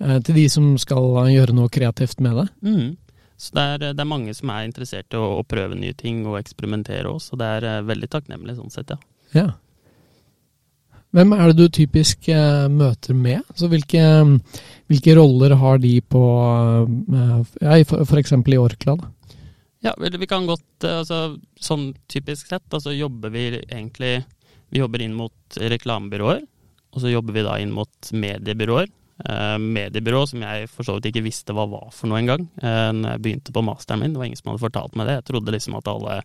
eh, 0.00 0.18
til 0.20 0.34
de 0.34 0.48
som 0.48 0.76
skal 0.78 1.02
gjøre 1.32 1.54
noe 1.54 1.68
kreativt 1.68 2.20
med 2.20 2.36
det. 2.36 2.48
Mm. 2.62 2.96
Så 3.36 3.50
det 3.52 3.62
er, 3.62 3.78
det 3.94 4.00
er 4.00 4.04
mange 4.04 4.34
som 4.34 4.50
er 4.50 4.66
interessert 4.68 5.12
i 5.12 5.16
å, 5.16 5.40
å 5.40 5.46
prøve 5.46 5.74
nye 5.74 5.94
ting 5.94 6.26
og 6.26 6.38
eksperimentere 6.38 7.08
òg, 7.10 7.20
så 7.20 7.36
det 7.36 7.46
er 7.46 7.64
eh, 7.78 7.82
veldig 7.82 8.08
takknemlig 8.10 8.56
sånn 8.56 8.70
sett, 8.70 8.90
ja. 8.90 8.98
Ja. 9.34 9.48
Hvem 11.14 11.32
er 11.32 11.52
det 11.52 11.56
du 11.56 11.68
typisk 11.68 12.28
eh, 12.28 12.68
møter 12.68 13.14
med? 13.14 13.42
Så 13.54 13.68
hvilke, 13.70 14.02
hvilke 14.90 15.14
roller 15.14 15.54
har 15.60 15.78
de 15.78 16.00
på 16.00 16.22
eh, 17.14 17.52
ja, 17.62 17.76
f.eks. 17.84 18.32
i 18.34 18.58
Orkla? 18.58 18.96
Da? 18.98 19.10
Ja, 19.84 19.92
vi 20.00 20.26
kan 20.26 20.46
godt 20.48 20.84
eh, 20.86 21.02
altså, 21.02 21.36
Sånn 21.60 21.92
typisk 22.10 22.48
sett, 22.50 22.66
altså 22.72 22.94
jobber 22.96 23.30
vi 23.30 23.44
egentlig 23.62 24.24
Vi 24.72 24.80
jobber 24.80 25.04
inn 25.04 25.16
mot 25.16 25.58
reklamebyråer, 25.60 26.44
og 26.94 27.02
så 27.02 27.10
jobber 27.10 27.36
vi 27.36 27.46
da 27.46 27.56
inn 27.62 27.74
mot 27.74 28.12
mediebyråer. 28.12 28.90
Eh, 29.24 29.56
mediebyrå 29.62 30.24
som 30.26 30.42
jeg 30.42 30.66
for 30.72 30.86
så 30.86 30.96
vidt 30.96 31.12
ikke 31.12 31.26
visste 31.28 31.54
hva 31.54 31.68
var 31.70 31.92
for 31.94 32.10
noe 32.10 32.18
engang 32.18 32.48
eh, 32.58 32.90
når 32.90 33.12
jeg 33.12 33.22
begynte 33.22 33.54
på 33.54 33.62
masteren 33.62 34.02
min. 34.02 34.14
Det 34.14 34.22
var 34.22 34.30
ingen 34.30 34.40
som 34.40 34.50
hadde 34.50 34.64
fortalt 34.64 34.98
meg 34.98 35.10
det. 35.10 35.18
Jeg 35.20 35.28
trodde 35.30 35.54
liksom 35.54 35.76
at 35.78 35.90
alle 35.92 36.16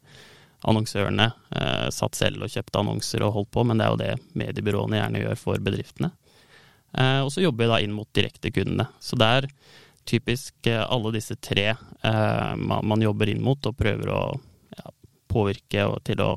annonsørene 0.70 1.28
eh, 1.56 1.86
satt 1.94 2.18
selv 2.18 2.46
og 2.46 2.52
kjøpte 2.52 2.82
annonser 2.82 3.26
og 3.26 3.36
holdt 3.36 3.52
på, 3.54 3.66
men 3.68 3.80
det 3.80 3.86
er 3.86 3.94
jo 3.94 4.02
det 4.02 4.40
mediebyråene 4.42 5.00
gjerne 5.00 5.22
gjør 5.24 5.40
for 5.44 5.68
bedriftene. 5.70 6.12
Eh, 6.98 7.22
og 7.22 7.32
så 7.34 7.46
jobber 7.46 7.66
vi 7.66 7.72
da 7.72 7.80
inn 7.86 7.96
mot 7.96 8.10
direktekundene. 8.16 8.90
Så 9.00 9.20
det 9.20 9.30
er 9.38 9.50
typisk 10.10 10.68
eh, 10.68 10.82
alle 10.82 11.14
disse 11.16 11.38
tre 11.38 11.68
eh, 11.70 12.54
man, 12.58 12.88
man 12.90 13.06
jobber 13.06 13.30
inn 13.30 13.44
mot 13.46 13.70
og 13.70 13.78
prøver 13.78 14.12
å 14.14 14.24
ja, 14.78 14.94
påvirke 15.30 15.86
og 15.92 16.02
til 16.10 16.24
å 16.26 16.34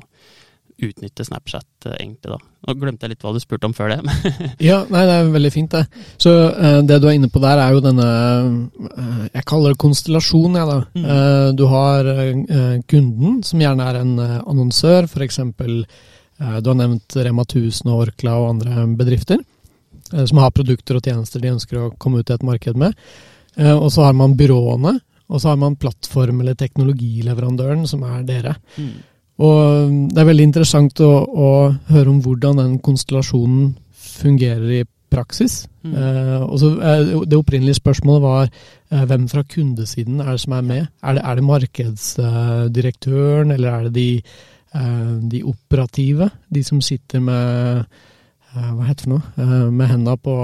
utnytte 0.89 1.25
Snapchat, 1.25 1.67
eh, 1.85 1.95
egentlig, 1.99 2.33
da. 2.33 2.37
Nå 2.63 2.75
glemte 2.79 3.05
jeg 3.05 3.13
litt 3.13 3.25
hva 3.25 3.33
du 3.35 3.39
spurte 3.41 3.67
om 3.67 3.75
før 3.75 3.93
det. 3.93 4.15
ja, 4.69 4.81
nei, 4.91 5.03
det 5.09 5.15
er 5.15 5.31
veldig 5.33 5.51
fint, 5.53 5.75
det. 5.75 6.03
Så 6.21 6.31
uh, 6.31 6.79
det 6.85 6.99
du 7.01 7.07
er 7.09 7.17
inne 7.17 7.29
på 7.33 7.41
der, 7.43 7.61
er 7.61 7.75
jo 7.75 7.83
denne 7.83 8.07
uh, 8.07 9.23
Jeg 9.29 9.45
kaller 9.49 9.73
det 9.73 9.81
konstellasjon, 9.83 10.59
jeg, 10.59 10.69
da. 10.69 10.79
Mm. 10.95 11.05
Uh, 11.07 11.49
du 11.57 11.65
har 11.71 12.11
kunden, 12.89 13.39
som 13.47 13.63
gjerne 13.63 13.89
er 13.89 14.01
en 14.01 14.13
annonsør, 14.23 15.09
f.eks. 15.09 15.41
Uh, 15.43 16.57
du 16.59 16.69
har 16.71 16.79
nevnt 16.79 17.17
Rema 17.19 17.45
1000 17.47 17.91
og 17.93 18.07
Orkla 18.07 18.37
og 18.41 18.51
andre 18.55 18.87
bedrifter. 18.99 19.41
Som 20.13 20.37
har 20.43 20.51
produkter 20.53 20.99
og 20.99 21.07
tjenester 21.07 21.41
de 21.41 21.49
ønsker 21.55 21.79
å 21.79 21.93
komme 21.97 22.19
ut 22.21 22.29
i 22.29 22.35
et 22.35 22.43
marked 22.45 22.77
med. 22.77 22.93
Og 23.57 23.87
så 23.95 24.03
har 24.05 24.13
man 24.13 24.35
byråene, 24.37 24.91
og 25.33 25.41
så 25.41 25.49
har 25.49 25.57
man 25.57 25.77
plattform- 25.79 26.43
eller 26.43 26.53
teknologileverandøren, 26.59 27.87
som 27.89 28.03
er 28.05 28.21
dere. 28.27 28.53
Mm. 28.77 28.91
Og 29.41 29.87
um, 29.87 29.93
det 30.13 30.21
er 30.21 30.29
veldig 30.29 30.49
interessant 30.49 30.99
å, 31.01 31.11
å, 31.25 31.49
høre 31.89 32.11
om 32.11 32.19
hvordan 32.21 32.59
den 32.61 32.75
konstellasjonen 32.85 33.71
fungerer 34.13 34.81
i 34.81 34.83
praksis. 35.13 35.67
Mm. 35.83 35.93
Eh, 35.93 36.43
og 36.43 36.59
så, 36.59 36.67
eh, 36.81 37.21
det 37.29 37.37
opprinnelige 37.37 37.81
spørsmålet 37.81 38.21
var 38.23 38.43
eh, 38.47 39.03
hvem 39.09 39.27
fra 39.29 39.43
kundesiden 39.43 40.21
er 40.21 40.31
det 40.31 40.41
som 40.41 40.53
er 40.57 40.63
med? 40.69 40.83
Er 41.03 41.11
det, 41.17 41.23
er 41.23 41.33
det 41.35 41.49
markedsdirektøren, 41.49 43.51
eller 43.53 43.69
er 43.69 43.81
det 43.87 43.93
de, 43.97 44.09
eh, 44.73 45.13
de, 45.33 45.43
operative? 45.43 46.29
De 46.49 46.63
som 46.65 46.81
sitter 46.81 47.19
med 47.21 47.43
eh, 47.83 48.71
hva 48.73 48.83
heter 48.87 49.03
det 49.03 49.05
for 49.05 49.13
noe? 49.13 49.23
Eh, 49.37 49.69
med 49.69 49.87
henda 49.91 50.13
på, 50.17 50.35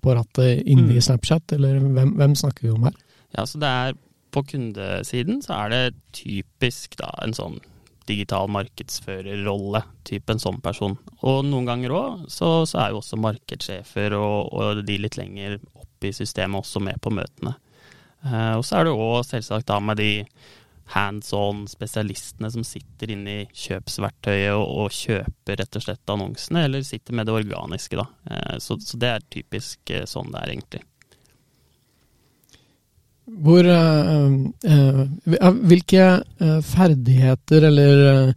på, 0.00 0.08
rattet 0.16 0.62
inne 0.62 0.88
mm. 0.88 0.96
i 0.96 1.04
Snapchat, 1.04 1.44
eller 1.58 1.72
hvem, 1.84 2.10
hvem, 2.20 2.34
snakker 2.38 2.62
vi 2.68 2.72
om 2.72 2.88
her? 2.88 2.96
Ja, 3.36 3.42
så 3.46 3.58
det 3.58 3.68
er 3.68 3.92
På 4.34 4.42
kundesiden 4.42 5.42
så 5.42 5.52
er 5.52 5.68
det 5.70 5.94
typisk 6.12 6.96
da 6.98 7.10
en 7.22 7.34
sånn 7.36 7.60
digital 8.08 8.50
markedsførerrolle, 8.52 9.82
type 10.06 10.34
en 10.34 10.42
sånn 10.42 10.60
person. 10.64 10.96
Og 11.22 11.42
noen 11.46 11.68
ganger 11.68 11.94
òg 11.96 12.26
så, 12.32 12.50
så, 12.68 12.80
er 12.82 12.92
jo 12.92 13.00
også 13.02 13.20
markedssjefer 13.20 14.16
og, 14.18 14.52
og, 14.52 14.82
de 14.86 14.98
litt 15.00 15.18
lenger 15.20 15.58
oppe 15.74 16.10
i 16.10 16.16
systemet 16.16 16.60
også 16.62 16.82
med 16.84 17.00
på 17.02 17.12
møtene. 17.14 17.56
Eh, 18.24 18.52
og 18.58 18.64
så 18.66 18.80
er 18.80 18.88
det 18.88 18.94
òg 18.96 19.22
selvsagt 19.28 19.68
da 19.70 19.80
med 19.80 20.00
de 20.00 20.12
hands 20.92 21.32
on 21.32 21.64
spesialistene 21.68 22.50
som 22.52 22.64
sitter 22.66 23.14
inne 23.14 23.36
i 23.40 23.44
kjøpsverktøyet 23.56 24.52
og, 24.52 24.64
og, 24.64 24.92
kjøper 24.92 25.60
rett 25.60 25.78
og 25.78 25.84
slett 25.86 26.12
annonsene, 26.12 26.66
eller 26.66 26.84
sitter 26.84 27.16
med 27.16 27.28
det 27.28 27.36
organiske, 27.38 27.96
da. 28.00 28.08
Eh, 28.30 28.58
så, 28.60 28.76
så 28.80 29.00
det 29.00 29.14
er 29.14 29.30
typisk 29.32 29.94
eh, 29.94 30.04
sånn 30.08 30.32
det 30.34 30.42
er, 30.42 30.52
egentlig. 30.56 30.82
Hvor, 33.24 33.64
uh, 33.64 34.34
uh, 34.68 35.54
hvilke 35.64 36.08
uh, 36.20 36.60
ferdigheter 36.74 37.70
eller 37.70 38.34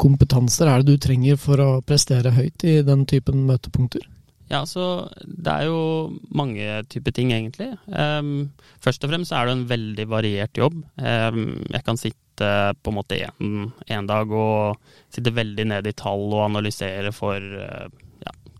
kompetanser 0.00 0.66
er 0.66 0.82
det 0.82 0.94
du 0.96 1.02
trenger 1.04 1.36
for 1.38 1.60
å 1.60 1.66
prestere 1.86 2.32
høyt 2.34 2.64
i 2.66 2.78
den 2.82 3.04
typen 3.06 3.44
møtepunkter? 3.46 4.06
Ja, 4.48 4.62
så 4.66 5.08
Det 5.22 5.52
er 5.52 5.68
jo 5.68 6.18
mange 6.32 6.80
typer 6.88 7.12
ting, 7.12 7.32
egentlig. 7.36 7.74
Um, 7.86 8.50
først 8.80 9.04
og 9.04 9.12
fremst 9.12 9.32
er 9.36 9.46
det 9.46 9.54
en 9.54 9.68
veldig 9.68 10.08
variert 10.08 10.56
jobb. 10.56 10.80
Um, 10.96 11.60
jeg 11.68 11.84
kan 11.84 12.00
sitte 12.00 12.48
på 12.82 12.90
en 12.90 12.96
måte 12.96 13.18
en, 13.28 14.08
dag 14.08 14.32
og 14.32 14.78
sitte 15.12 15.34
veldig 15.36 15.68
ned 15.68 15.90
i 15.90 15.92
tall 15.92 16.30
og 16.32 16.46
analysere 16.46 17.12
for 17.12 17.44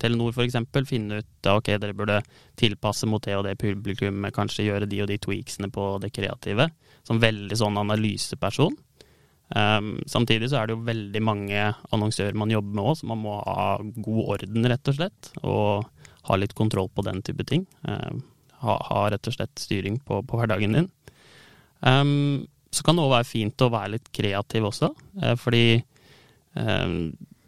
Telenor 0.01 0.35
f.eks. 0.35 0.57
finne 0.89 1.21
ut 1.23 1.49
ok, 1.53 1.73
dere 1.81 1.97
burde 1.97 2.21
tilpasse 2.59 3.09
mot 3.11 3.23
det 3.25 3.37
og 3.39 3.47
det 3.47 3.59
publikummet, 3.61 4.35
kanskje 4.37 4.69
gjøre 4.69 4.89
de 4.91 5.03
og 5.05 5.11
de 5.11 5.19
tweaksene 5.23 5.71
på 5.75 5.91
det 6.03 6.13
kreative. 6.15 6.69
Som 7.07 7.23
veldig 7.23 7.59
sånn 7.59 7.81
analyseperson. 7.81 8.77
Um, 9.49 9.95
samtidig 10.07 10.51
så 10.51 10.61
er 10.61 10.69
det 10.69 10.75
jo 10.77 10.85
veldig 10.85 11.23
mange 11.25 11.71
annonsører 11.95 12.37
man 12.37 12.53
jobber 12.53 12.75
med 12.77 12.91
òg, 12.91 12.99
så 13.01 13.09
man 13.09 13.23
må 13.23 13.39
ha 13.47 13.79
god 13.81 14.35
orden, 14.37 14.69
rett 14.69 14.91
og 14.93 14.99
slett. 14.99 15.31
Og 15.43 15.89
ha 16.29 16.37
litt 16.37 16.55
kontroll 16.57 16.91
på 16.93 17.05
den 17.07 17.23
type 17.25 17.47
ting. 17.49 17.65
Um, 17.89 18.23
ha, 18.63 18.77
ha, 18.91 19.07
rett 19.13 19.31
og 19.31 19.37
slett 19.37 19.63
styring 19.63 20.01
på, 20.05 20.21
på 20.27 20.41
hverdagen 20.41 20.77
din. 20.77 20.91
Um, 21.81 22.47
så 22.75 22.85
kan 22.85 22.99
det 22.99 23.07
òg 23.07 23.15
være 23.15 23.31
fint 23.31 23.65
å 23.65 23.71
være 23.73 23.95
litt 23.97 24.13
kreativ 24.13 24.69
også, 24.69 24.93
uh, 25.23 25.35
fordi 25.41 25.81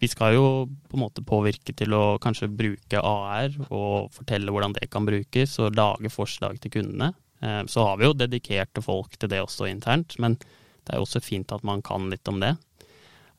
vi 0.00 0.08
skal 0.08 0.34
jo 0.34 0.44
på 0.88 0.96
en 0.96 1.02
måte 1.04 1.24
påvirke 1.26 1.74
til 1.76 1.92
å 1.92 2.18
kanskje 2.22 2.48
bruke 2.48 3.00
AR 3.04 3.52
og 3.68 4.08
fortelle 4.14 4.52
hvordan 4.52 4.76
det 4.78 4.88
kan 4.92 5.04
brukes, 5.04 5.58
og 5.60 5.76
lage 5.76 6.12
forslag 6.12 6.60
til 6.62 6.72
kundene. 6.78 7.12
Eh, 7.44 7.62
så 7.68 7.84
har 7.84 8.00
vi 8.00 8.08
jo 8.08 8.16
dedikerte 8.16 8.84
folk 8.84 9.18
til 9.18 9.32
det 9.32 9.42
også 9.44 9.68
internt, 9.68 10.16
men 10.18 10.38
det 10.40 10.94
er 10.94 11.00
jo 11.00 11.04
også 11.04 11.20
fint 11.24 11.52
at 11.52 11.66
man 11.68 11.84
kan 11.84 12.08
litt 12.12 12.28
om 12.32 12.40
det. 12.40 12.54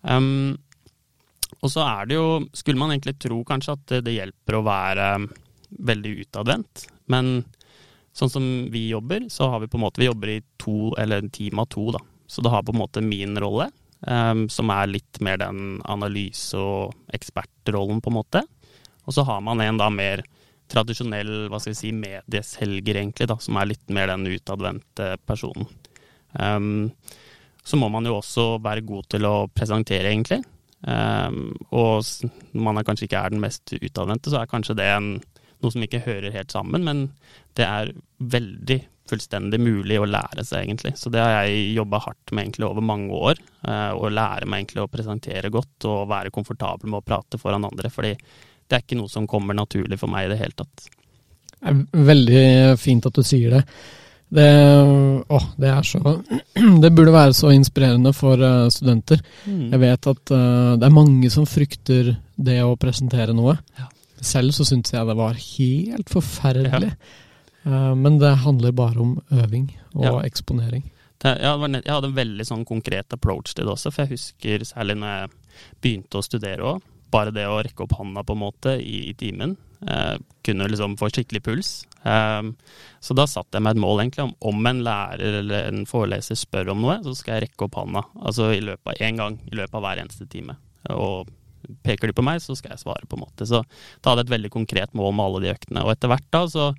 Um, 0.02 0.58
og 1.62 1.70
så 1.70 1.84
er 1.86 2.10
det 2.10 2.18
jo, 2.18 2.28
skulle 2.58 2.80
man 2.82 2.94
egentlig 2.94 3.18
tro 3.22 3.42
kanskje 3.46 3.76
at 3.78 3.98
det 4.06 4.16
hjelper 4.16 4.58
å 4.58 4.66
være 4.66 5.10
veldig 5.90 6.14
utadvendt, 6.24 6.86
men 7.14 7.42
sånn 8.18 8.32
som 8.32 8.48
vi 8.74 8.88
jobber, 8.92 9.28
så 9.34 9.50
har 9.50 9.62
vi 9.64 9.70
på 9.72 9.80
en 9.80 9.86
måte 9.86 10.02
Vi 10.02 10.10
jobber 10.10 10.34
i 10.34 10.42
to, 10.60 10.92
eller 11.00 11.22
en 11.22 11.30
team 11.34 11.62
av 11.64 11.70
to, 11.72 11.90
da. 11.96 12.02
Så 12.28 12.44
det 12.44 12.52
har 12.52 12.64
på 12.64 12.74
en 12.76 12.82
måte 12.82 13.04
min 13.04 13.38
rolle, 13.40 13.70
um, 14.08 14.48
som 14.50 14.72
er 14.74 14.92
litt 14.92 15.22
mer 15.24 15.40
den 15.42 15.80
analyse- 15.90 16.60
og 16.60 16.96
ekspertrollen, 17.14 18.02
på 18.02 18.12
en 18.12 18.18
måte. 18.20 18.44
Og 19.06 19.16
så 19.16 19.26
har 19.28 19.42
man 19.46 19.62
en 19.64 19.82
da 19.82 19.90
mer 19.94 20.24
tradisjonell 20.72 21.50
hva 21.52 21.60
skal 21.60 21.74
vi 21.74 21.80
si, 21.82 21.92
medieselger, 21.96 23.02
egentlig, 23.02 23.28
da, 23.32 23.38
som 23.42 23.60
er 23.60 23.74
litt 23.74 23.92
mer 23.94 24.12
den 24.14 24.30
utadvendte 24.32 25.16
personen. 25.28 25.68
Um, 26.32 26.92
så 27.64 27.78
må 27.78 27.92
man 27.94 28.08
jo 28.08 28.18
også 28.18 28.56
være 28.64 28.86
god 28.88 29.10
til 29.12 29.28
å 29.28 29.36
presentere, 29.54 30.10
egentlig. 30.10 30.42
Um, 30.82 31.52
og 31.70 32.08
når 32.56 32.64
man 32.66 32.86
kanskje 32.88 33.06
ikke 33.06 33.20
er 33.20 33.34
den 33.34 33.44
mest 33.44 33.74
utadvendte, 33.76 34.32
så 34.32 34.42
er 34.42 34.50
kanskje 34.50 34.78
det 34.80 34.88
en, 34.90 35.12
noe 35.62 35.74
som 35.74 35.84
ikke 35.86 36.02
hører 36.08 36.34
helt 36.34 36.54
sammen, 36.54 36.88
men 36.88 37.04
det 37.60 37.68
er 37.68 37.92
veldig 38.18 38.80
fullstendig 39.12 39.60
mulig 39.62 40.00
å 40.00 40.08
lære 40.08 40.46
seg, 40.48 40.66
egentlig. 40.66 40.96
Så 41.00 41.12
det 41.14 41.22
har 41.22 41.44
jeg 41.44 41.74
jobba 41.76 42.02
hardt 42.08 42.32
med 42.32 42.46
egentlig 42.46 42.68
over 42.70 42.86
mange 42.86 43.18
år. 43.30 43.42
Eh, 43.68 43.92
å 43.94 44.12
lære 44.12 44.48
meg 44.50 44.64
egentlig 44.64 44.86
å 44.86 44.92
presentere 44.92 45.52
godt 45.54 45.88
og 45.90 46.10
være 46.12 46.34
komfortabel 46.34 46.90
med 46.90 47.02
å 47.02 47.06
prate 47.06 47.40
foran 47.42 47.68
andre. 47.68 47.92
fordi 47.92 48.16
det 48.72 48.78
er 48.78 48.86
ikke 48.86 49.02
noe 49.02 49.12
som 49.12 49.28
kommer 49.28 49.58
naturlig 49.58 50.00
for 50.00 50.12
meg 50.12 50.30
i 50.30 50.32
det 50.32 50.40
hele 50.40 50.56
tatt. 50.56 50.86
Det 51.52 51.72
er 51.72 52.06
veldig 52.08 52.46
fint 52.80 53.06
at 53.06 53.18
du 53.18 53.24
sier 53.28 53.58
det. 53.58 53.66
Det, 54.32 54.48
å, 55.28 55.40
det 55.60 55.68
er 55.68 55.84
så 55.84 56.00
Det 56.84 56.92
burde 56.96 57.12
være 57.12 57.36
så 57.36 57.52
inspirerende 57.52 58.14
for 58.16 58.40
uh, 58.40 58.70
studenter. 58.72 59.20
Mm. 59.44 59.74
Jeg 59.74 59.82
vet 59.82 60.08
at 60.14 60.32
uh, 60.32 60.78
det 60.80 60.88
er 60.88 60.96
mange 60.96 61.32
som 61.34 61.44
frykter 61.50 62.14
det 62.40 62.62
å 62.64 62.78
presentere 62.80 63.36
noe. 63.36 63.58
Ja. 63.76 63.90
Selv 64.22 64.56
så 64.56 64.64
syntes 64.68 64.96
jeg 64.96 65.10
det 65.10 65.18
var 65.20 65.36
helt 65.36 66.14
forferdelig. 66.14 66.94
Ja. 66.94 67.28
Eh, 67.64 67.96
men 67.96 68.20
det 68.20 68.34
handler 68.46 68.76
bare 68.76 69.00
om 69.02 69.18
øving 69.30 69.70
og 69.94 70.06
ja. 70.06 70.16
eksponering. 70.26 70.88
Det, 71.22 71.36
jeg, 71.38 71.84
hadde 71.86 72.10
en 72.10 72.18
veldig 72.18 72.46
sånn 72.48 72.64
konkret 72.66 73.14
approach 73.14 73.54
til 73.54 73.68
det 73.68 73.76
også, 73.76 73.92
for 73.94 74.06
jeg 74.08 74.18
husker 74.18 74.66
særlig 74.66 74.98
når 74.98 75.12
jeg 75.14 75.34
begynte 75.84 76.18
å 76.18 76.26
studere 76.26 76.72
òg. 76.74 76.88
Bare 77.12 77.34
det 77.36 77.44
å 77.46 77.60
rekke 77.60 77.84
opp 77.86 77.98
hånda 78.00 78.24
på 78.24 78.38
en 78.38 78.42
måte 78.42 78.78
i, 78.80 79.12
i 79.12 79.14
timen 79.20 79.58
eh, 79.84 80.16
kunne 80.48 80.70
liksom 80.72 80.96
få 80.98 81.12
skikkelig 81.12 81.44
puls. 81.46 81.72
Eh, 82.08 82.42
så 83.04 83.18
da 83.18 83.28
satte 83.30 83.60
jeg 83.60 83.66
meg 83.68 83.76
et 83.76 83.84
mål 83.84 84.02
egentlig 84.02 84.26
om 84.26 84.34
om 84.52 84.72
en 84.72 84.82
lærer 84.86 85.42
eller 85.44 85.70
en 85.70 85.86
foreleser 85.90 86.40
spør 86.40 86.74
om 86.74 86.82
noe, 86.86 86.98
så 87.06 87.14
skal 87.18 87.38
jeg 87.38 87.50
rekke 87.50 87.68
opp 87.68 87.78
hånda. 87.78 88.06
Altså 88.24 88.50
i 88.56 88.64
løpet 88.64 88.96
av 88.96 89.06
én 89.06 89.22
gang 89.22 89.38
i 89.46 89.54
løpet 89.60 89.78
av 89.78 89.86
hver 89.86 90.02
eneste 90.02 90.30
time. 90.32 90.58
Og 90.96 91.30
peker 91.86 92.10
de 92.10 92.18
på 92.18 92.26
meg, 92.26 92.42
så 92.42 92.56
skal 92.58 92.74
jeg 92.74 92.82
svare, 92.82 93.06
på 93.08 93.18
en 93.18 93.26
måte. 93.26 93.46
Så 93.46 93.62
da 93.62 94.12
hadde 94.12 94.24
jeg 94.24 94.32
et 94.32 94.36
veldig 94.38 94.52
konkret 94.54 94.96
mål 94.98 95.14
med 95.14 95.28
alle 95.28 95.44
de 95.44 95.54
øktene. 95.54 95.86
Og 95.86 95.94
etter 95.94 96.12
hvert 96.12 96.32
da 96.34 96.46
så 96.50 96.72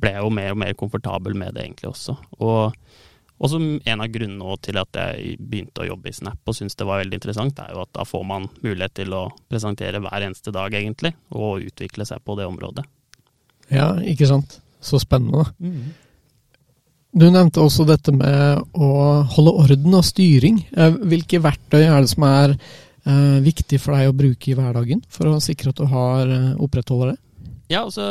ble 0.00 0.12
jeg 0.16 0.24
jo 0.24 0.32
mer 0.38 0.54
og 0.54 0.60
mer 0.62 0.76
komfortabel 0.78 1.36
med 1.38 1.56
det 1.56 1.64
egentlig 1.64 1.90
også. 1.92 2.16
Og 3.36 3.50
som 3.52 3.64
en 3.84 4.00
av 4.00 4.12
grunnene 4.12 4.56
til 4.64 4.78
at 4.80 4.96
jeg 4.96 5.36
begynte 5.40 5.84
å 5.84 5.88
jobbe 5.90 6.08
i 6.08 6.16
Snap 6.16 6.48
og 6.48 6.56
syntes 6.56 6.78
det 6.78 6.86
var 6.88 7.02
veldig 7.02 7.18
interessant, 7.18 7.58
er 7.60 7.74
jo 7.74 7.82
at 7.84 7.92
da 7.96 8.06
får 8.08 8.24
man 8.28 8.48
mulighet 8.62 8.96
til 9.02 9.12
å 9.16 9.26
presentere 9.50 10.00
hver 10.04 10.24
eneste 10.24 10.54
dag, 10.54 10.72
egentlig, 10.72 11.12
og 11.36 11.66
utvikle 11.66 12.06
seg 12.08 12.24
på 12.24 12.38
det 12.38 12.48
området. 12.48 12.86
Ja, 13.72 13.92
ikke 14.00 14.28
sant. 14.30 14.60
Så 14.80 15.00
spennende. 15.02 15.44
Mm. 15.60 15.92
Du 17.16 17.26
nevnte 17.32 17.62
også 17.64 17.86
dette 17.88 18.12
med 18.12 18.76
å 18.76 18.90
holde 19.36 19.54
orden 19.64 19.98
og 19.98 20.04
styring. 20.04 20.60
Eh, 20.76 20.98
hvilke 21.08 21.40
verktøy 21.44 21.82
er 21.82 22.04
det 22.04 22.10
som 22.12 22.26
er 22.28 22.56
eh, 22.56 23.38
viktig 23.44 23.80
for 23.82 23.96
deg 23.96 24.10
å 24.10 24.16
bruke 24.16 24.52
i 24.52 24.56
hverdagen 24.56 25.00
for 25.12 25.32
å 25.32 25.40
sikre 25.44 25.72
at 25.72 25.80
du 25.80 25.86
har 25.92 26.28
eh, 26.28 26.50
opprettholder 26.60 27.14
det? 27.14 27.18
Ja, 27.72 27.86
altså 27.86 28.04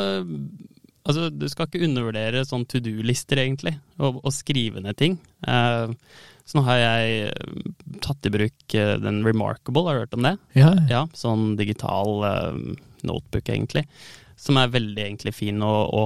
Altså, 1.05 1.29
du 1.29 1.45
skal 1.51 1.67
ikke 1.69 1.85
undervurdere 1.85 2.45
sånn 2.47 2.65
to 2.69 2.81
do-lister, 2.83 3.39
egentlig, 3.43 3.75
og, 3.99 4.21
og, 4.23 4.31
skrive 4.33 4.81
ned 4.81 4.97
ting. 4.97 5.19
Uh, 5.45 5.93
så 6.45 6.59
nå 6.59 6.65
har 6.67 6.77
jeg 6.77 7.13
eh, 7.25 7.69
tatt 8.05 8.27
i 8.29 8.31
bruk 8.33 8.75
uh, 8.77 8.95
den 9.01 9.23
Remarkable, 9.25 9.85
har 9.87 9.97
du 9.97 10.03
hørt 10.03 10.17
om 10.17 10.25
det? 10.25 10.35
Ja. 10.57 10.71
ja 10.89 11.03
sånn 11.17 11.55
digital 11.57 12.25
uh, 12.25 12.57
notebook, 13.05 13.49
egentlig. 13.49 13.85
Som 14.37 14.59
er 14.61 14.73
veldig 14.73 15.07
egentlig 15.07 15.33
fin 15.37 15.61
å, 15.65 15.73
å 15.89 16.03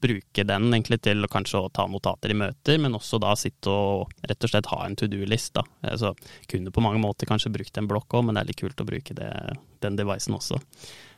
bruke 0.00 0.44
den 0.46 0.68
egentlig 0.70 1.00
til 1.02 1.26
kanskje 1.30 1.62
å 1.64 1.70
ta 1.74 1.86
notater 1.90 2.32
i 2.32 2.38
møter, 2.38 2.78
men 2.82 2.96
også 2.98 3.20
da 3.22 3.34
sitte 3.38 3.72
og 3.72 4.14
rett 4.28 4.44
og 4.44 4.52
slett 4.52 4.70
ha 4.70 4.80
en 4.84 4.96
to 4.98 5.08
do-list. 5.10 5.54
da. 5.58 5.64
Eh, 5.82 5.96
så 5.98 6.14
kunne 6.50 6.74
på 6.74 6.84
mange 6.84 7.02
måter 7.02 7.28
kanskje 7.30 7.52
brukt 7.54 7.78
en 7.78 7.90
blokk 7.90 8.18
òg, 8.18 8.26
men 8.26 8.38
det 8.38 8.44
er 8.44 8.50
litt 8.52 8.62
kult 8.62 8.80
å 8.80 8.88
bruke 8.88 9.16
det, 9.18 9.32
den 9.84 9.98
devicen 9.98 10.38
også. 10.38 10.60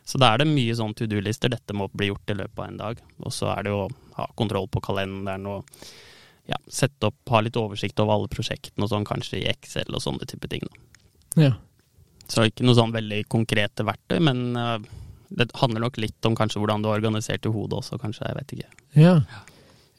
Så 0.05 0.19
da 0.19 0.33
er 0.33 0.43
det 0.43 0.51
mye 0.51 0.75
sånn 0.77 0.95
to 0.99 1.07
do-lister. 1.11 1.53
Dette 1.53 1.77
må 1.77 1.89
bli 1.93 2.11
gjort 2.11 2.33
i 2.33 2.39
løpet 2.39 2.59
av 2.59 2.69
en 2.69 2.81
dag. 2.81 3.03
Og 3.25 3.35
så 3.35 3.51
er 3.55 3.67
det 3.67 3.75
jo 3.75 3.83
å 3.85 3.91
ha 4.19 4.29
kontroll 4.39 4.69
på 4.73 4.83
kalenderen 4.85 5.47
og 5.51 5.83
ja, 6.51 6.59
sette 6.67 7.11
opp, 7.11 7.21
ha 7.31 7.43
litt 7.45 7.59
oversikt 7.61 8.01
over 8.03 8.17
alle 8.17 8.31
prosjektene 8.33 8.87
og 8.87 8.91
sånn, 8.91 9.07
kanskje 9.07 9.39
i 9.43 9.49
Excel 9.53 9.95
og 9.95 10.03
sånne 10.03 10.27
type 10.29 10.51
ting. 10.51 10.65
Ja. 11.39 11.55
Så 12.31 12.47
ikke 12.47 12.67
noe 12.67 12.79
sånn 12.79 12.95
veldig 12.95 13.23
konkrete 13.31 13.87
verktøy, 13.87 14.19
men 14.27 14.43
uh, 14.59 14.79
det 15.31 15.51
handler 15.61 15.87
nok 15.87 16.01
litt 16.03 16.27
om 16.27 16.37
kanskje 16.39 16.63
hvordan 16.63 16.83
du 16.83 16.91
er 16.91 16.99
organisert 16.99 17.47
i 17.47 17.55
hodet 17.55 17.81
også, 17.81 17.99
kanskje. 18.03 18.27
Jeg 18.27 18.39
vet 18.39 18.55
ikke. 18.57 18.85
Ja. 18.99 19.15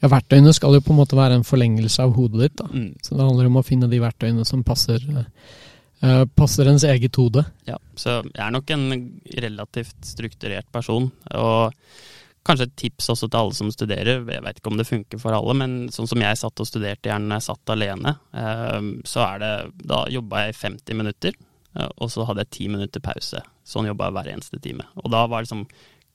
ja, 0.03 0.11
verktøyene 0.11 0.53
skal 0.55 0.75
jo 0.75 0.83
på 0.83 0.93
en 0.95 0.99
måte 0.99 1.19
være 1.19 1.39
en 1.39 1.47
forlengelse 1.47 2.03
av 2.03 2.15
hodet 2.17 2.45
ditt. 2.45 2.57
da. 2.59 2.67
Mm. 2.71 2.93
Så 2.99 3.15
det 3.15 3.27
handler 3.27 3.51
om 3.51 3.59
å 3.61 3.67
finne 3.67 3.91
de 3.91 4.01
verktøyene 4.03 4.47
som 4.47 4.65
passer, 4.67 5.03
eh, 6.03 6.23
passer 6.37 6.69
ens 6.69 6.85
eget 6.87 7.17
hode. 7.19 7.43
Ja, 7.67 7.77
så 7.97 8.21
jeg 8.23 8.41
er 8.45 8.55
nok 8.55 8.71
en 8.73 8.87
relativt 9.45 9.97
strukturert 10.05 10.67
person. 10.73 11.09
Og 11.37 11.77
kanskje 12.47 12.67
et 12.69 12.75
tips 12.85 13.11
også 13.13 13.29
til 13.29 13.41
alle 13.41 13.57
som 13.57 13.71
studerer. 13.73 14.25
Jeg 14.25 14.45
vet 14.45 14.59
ikke 14.59 14.73
om 14.73 14.79
det 14.79 14.89
funker 14.89 15.21
for 15.21 15.37
alle, 15.37 15.55
men 15.57 15.77
sånn 15.93 16.09
som 16.09 16.23
jeg 16.23 16.41
satt 16.41 16.63
og 16.63 16.69
studerte 16.69 17.11
gjerne 17.11 17.29
når 17.29 17.41
jeg 17.41 17.47
satt 17.51 17.73
alene, 17.75 18.15
eh, 18.33 18.91
så 19.05 19.25
er 19.29 19.45
det 19.45 19.53
Da 19.93 20.03
jobba 20.09 20.45
jeg 20.45 20.55
i 20.55 20.59
50 20.61 21.01
minutter, 21.03 21.37
eh, 21.77 21.89
og 21.97 22.11
så 22.13 22.25
hadde 22.27 22.45
jeg 22.47 22.67
10 22.67 22.75
minutter 22.77 23.03
pause. 23.03 23.43
Sånn 23.63 23.89
jobba 23.89 24.09
jeg 24.09 24.17
hver 24.17 24.33
eneste 24.35 24.61
time. 24.61 24.87
Og 25.03 25.11
da 25.13 25.25
var 25.27 25.41
det 25.41 25.49
liksom 25.49 25.67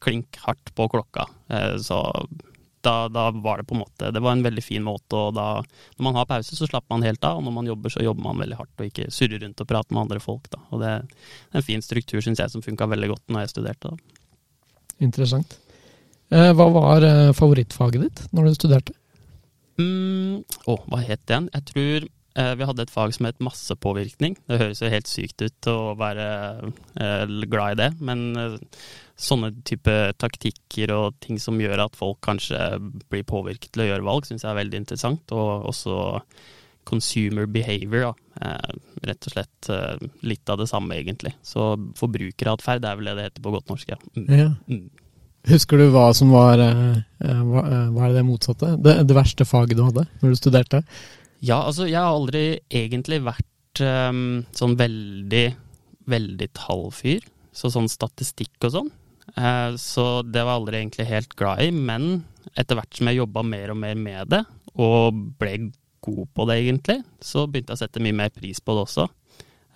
klink 0.03 0.37
hardt 0.45 0.75
på 0.77 0.91
klokka. 0.93 1.25
Så 1.81 1.97
da, 2.87 2.95
da, 3.13 3.27
var 3.45 3.61
det 3.61 3.67
på 3.69 3.77
en 3.77 3.83
måte 3.83 4.09
Det 4.15 4.23
var 4.23 4.37
en 4.37 4.45
veldig 4.47 4.63
fin 4.65 4.85
måte, 4.87 5.19
og 5.19 5.35
da 5.37 5.47
Når 5.61 6.07
man 6.07 6.19
har 6.21 6.29
pause, 6.31 6.57
så 6.57 6.69
slapper 6.69 6.95
man 6.95 7.07
helt 7.07 7.25
av, 7.27 7.41
og 7.41 7.47
når 7.47 7.57
man 7.59 7.71
jobber, 7.73 7.93
så 7.93 8.05
jobber 8.07 8.29
man 8.29 8.43
veldig 8.45 8.61
hardt 8.61 8.81
og 8.81 8.89
ikke 8.89 9.11
surrer 9.15 9.43
rundt 9.43 9.63
og 9.63 9.71
prater 9.71 9.97
med 9.97 10.07
andre 10.07 10.23
folk, 10.23 10.49
da. 10.53 10.63
Og 10.71 10.83
det 10.83 10.93
er 10.95 11.07
en 11.59 11.67
fin 11.67 11.85
struktur, 11.85 12.23
syns 12.25 12.43
jeg, 12.43 12.53
som 12.55 12.65
funka 12.65 12.89
veldig 12.95 13.13
godt 13.15 13.35
når 13.35 13.47
jeg 13.47 13.57
studerte, 13.57 13.93
da. 13.93 14.23
Interessant. 15.05 15.59
Eh, 16.35 16.53
hva 16.59 16.67
var 16.75 17.07
eh, 17.07 17.33
favorittfaget 17.37 18.03
ditt 18.03 18.23
når 18.35 18.49
du 18.49 18.57
studerte? 18.57 18.95
Mm, 19.79 20.43
å, 20.67 20.79
hva 20.89 21.03
het 21.05 21.23
det 21.23 21.35
igjen? 21.35 21.49
Jeg 21.53 21.67
tror 21.71 22.07
eh, 22.07 22.53
vi 22.59 22.69
hadde 22.71 22.87
et 22.87 22.93
fag 22.95 23.15
som 23.15 23.29
het 23.29 23.43
massepåvirkning. 23.45 24.39
Det 24.49 24.61
høres 24.63 24.83
jo 24.83 24.91
helt 24.91 25.11
sykt 25.11 25.45
ut 25.45 25.71
å 25.71 25.79
være 26.01 26.27
glad 27.47 27.77
i 27.77 27.81
det, 27.85 27.91
men 28.01 28.59
sånne 29.17 29.53
type 29.65 29.95
taktikker 30.21 30.93
og 30.93 31.17
ting 31.25 31.41
som 31.41 31.61
gjør 31.61 31.87
at 31.87 31.97
folk 31.97 32.21
kanskje 32.25 32.59
blir 33.09 33.25
påvirket 33.29 33.73
til 33.73 33.87
å 33.87 33.89
gjøre 33.91 34.07
valg, 34.07 34.29
syns 34.29 34.45
jeg 34.45 34.53
er 34.53 34.61
veldig 34.61 34.83
interessant. 34.83 35.33
Og 35.33 35.71
også 35.73 35.97
consumer 36.87 37.49
behavior, 37.51 38.13
da. 38.13 38.15
Eh, 38.47 38.77
rett 39.09 39.27
og 39.27 39.35
slett 39.35 39.71
eh, 39.73 40.05
litt 40.29 40.53
av 40.53 40.61
det 40.61 40.69
samme, 40.71 40.95
egentlig. 41.01 41.33
Så 41.43 41.75
forbrukeratferd 41.99 42.87
er 42.87 43.01
vel 43.01 43.11
det 43.11 43.17
det 43.19 43.27
heter 43.31 43.45
på 43.47 43.55
godt 43.57 43.73
norsk, 43.73 43.97
ja. 43.97 43.99
Mm. 44.15 44.29
Ja. 44.31 44.49
Mm. 44.71 44.87
Husker 45.47 45.79
du 45.79 45.89
hva 45.95 46.09
som 46.17 46.33
var 46.35 46.59
eh, 46.59 46.97
hva, 47.23 47.63
hva 47.95 48.09
er 48.09 48.17
det 48.17 48.27
motsatte? 48.27 48.73
Det, 48.83 48.97
det 49.07 49.17
verste 49.17 49.47
faget 49.47 49.79
du 49.79 49.85
hadde 49.87 50.07
når 50.21 50.35
du 50.35 50.39
studerte? 50.39 50.83
Ja, 51.45 51.61
altså 51.61 51.87
jeg 51.87 52.01
har 52.01 52.11
aldri 52.11 52.45
egentlig 52.73 53.21
vært 53.23 53.83
ehm, 53.85 54.47
sånn 54.57 54.75
veldig, 54.81 55.47
veldig 56.11 56.49
tallfyr. 56.57 57.27
Så 57.57 57.71
sånn 57.73 57.89
statistikk 57.89 58.67
og 58.67 58.75
sånn. 58.75 58.89
Eh, 59.37 59.77
så 59.81 60.07
det 60.25 60.45
var 60.45 60.57
jeg 60.57 60.63
aldri 60.63 60.81
egentlig 60.81 61.09
helt 61.11 61.37
glad 61.39 61.63
i. 61.65 61.71
Men 61.73 62.25
etter 62.55 62.79
hvert 62.79 62.97
som 62.97 63.11
jeg 63.11 63.21
jobba 63.21 63.45
mer 63.47 63.75
og 63.75 63.81
mer 63.83 63.99
med 64.01 64.33
det, 64.33 64.43
og 64.77 65.21
ble 65.41 65.57
god 66.07 66.27
på 66.37 66.47
det 66.49 66.59
egentlig, 66.63 67.01
så 67.25 67.47
begynte 67.49 67.75
jeg 67.75 67.81
å 67.81 67.85
sette 67.85 68.03
mye 68.05 68.17
mer 68.17 68.35
pris 68.35 68.61
på 68.63 68.77
det 68.77 68.85
også. 68.87 69.09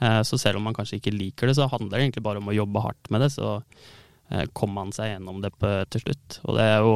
Eh, 0.00 0.20
så 0.26 0.40
selv 0.40 0.60
om 0.60 0.68
man 0.68 0.76
kanskje 0.76 1.00
ikke 1.00 1.16
liker 1.16 1.50
det, 1.50 1.58
så 1.58 1.68
handler 1.70 1.96
det 1.96 2.06
egentlig 2.06 2.26
bare 2.26 2.42
om 2.42 2.50
å 2.52 2.56
jobbe 2.56 2.84
hardt 2.86 3.12
med 3.12 3.26
det. 3.26 3.32
Så 3.36 3.58
kom 4.30 4.50
kommer 4.54 4.84
man 4.84 4.92
seg 4.94 5.08
gjennom 5.10 5.40
det 5.42 5.50
på, 5.58 5.68
til 5.90 6.04
slutt. 6.04 6.36
Og 6.46 6.54
det 6.54 6.66
er 6.70 6.84
jo 6.86 6.92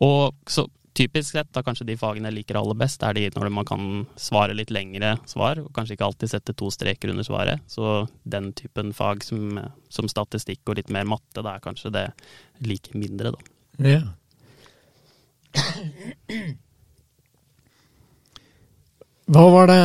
Og 0.00 0.48
så 0.48 0.62
typisk 1.00 1.34
sett, 1.34 1.50
da 1.56 1.62
kanskje 1.64 1.86
de 1.88 1.96
fagene 2.00 2.30
jeg 2.30 2.38
liker 2.40 2.58
aller 2.60 2.78
best, 2.78 3.02
er 3.06 3.16
de 3.16 3.26
når 3.34 3.50
man 3.54 3.68
kan 3.68 3.82
svare 4.20 4.56
litt 4.56 4.72
lengre 4.74 5.16
svar, 5.30 5.62
og 5.64 5.72
kanskje 5.76 5.96
ikke 5.96 6.08
alltid 6.10 6.32
sette 6.34 6.56
to 6.56 6.70
streker 6.74 7.12
under 7.12 7.26
svaret. 7.26 7.64
Så 7.70 8.06
den 8.28 8.52
typen 8.58 8.94
fag 8.96 9.24
som, 9.26 9.58
som 9.92 10.10
statistikk 10.10 10.62
og 10.68 10.80
litt 10.80 10.92
mer 10.92 11.08
matte, 11.08 11.40
da 11.40 11.56
er 11.56 11.64
kanskje 11.64 11.94
det 11.96 12.06
like 12.66 12.96
mindre, 12.98 13.34
da. 13.36 13.40
Ja. 13.80 14.02
Hva 19.30 19.44
var 19.52 19.70
det 19.70 19.80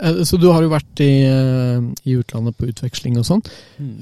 eh, 0.00 0.20
Så 0.26 0.38
du 0.38 0.48
har 0.52 0.62
jo 0.62 0.72
vært 0.72 1.02
i, 1.02 1.24
eh, 1.26 1.86
i 2.06 2.16
utlandet 2.20 2.56
på 2.58 2.68
utveksling 2.70 3.18
og 3.20 3.26
sånn. 3.28 3.42
Mm. 3.78 3.96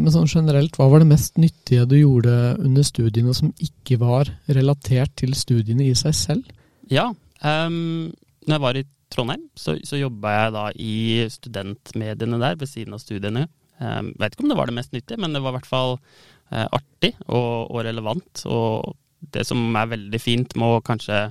Men 0.00 0.12
sånn 0.12 0.30
generelt, 0.30 0.76
hva 0.78 0.90
var 0.92 1.02
det 1.02 1.10
mest 1.12 1.38
nyttige 1.40 1.86
du 1.88 1.96
gjorde 1.98 2.34
under 2.60 2.86
studiene 2.86 3.34
som 3.36 3.54
ikke 3.62 3.98
var 4.02 4.30
relatert 4.52 5.14
til 5.20 5.34
studiene 5.38 5.88
i 5.88 5.94
seg 5.98 6.16
selv? 6.18 6.52
Ja. 6.92 7.10
Um, 7.44 8.12
når 8.44 8.56
jeg 8.56 8.64
var 8.64 8.78
i 8.78 8.84
Trondheim, 9.14 9.44
så, 9.56 9.76
så 9.86 10.00
jobba 10.00 10.32
jeg 10.34 10.54
da 10.54 10.64
i 10.80 10.94
studentmediene 11.30 12.40
der 12.42 12.58
ved 12.60 12.70
siden 12.70 12.96
av 12.96 13.02
studiene. 13.02 13.46
Um, 13.78 14.12
vet 14.20 14.34
ikke 14.34 14.46
om 14.46 14.52
det 14.52 14.58
var 14.58 14.70
det 14.70 14.76
mest 14.78 14.94
nyttige, 14.94 15.20
men 15.20 15.34
det 15.34 15.42
var 15.44 15.54
i 15.54 15.58
hvert 15.58 15.70
fall 15.70 15.96
uh, 15.98 16.66
artig 16.66 17.14
og, 17.26 17.70
og 17.70 17.84
relevant. 17.86 18.44
Og 18.50 18.94
det 19.34 19.46
som 19.48 19.62
er 19.76 19.92
veldig 19.94 20.20
fint 20.22 20.56
med 20.60 20.76
å 20.78 20.84
kanskje 20.84 21.26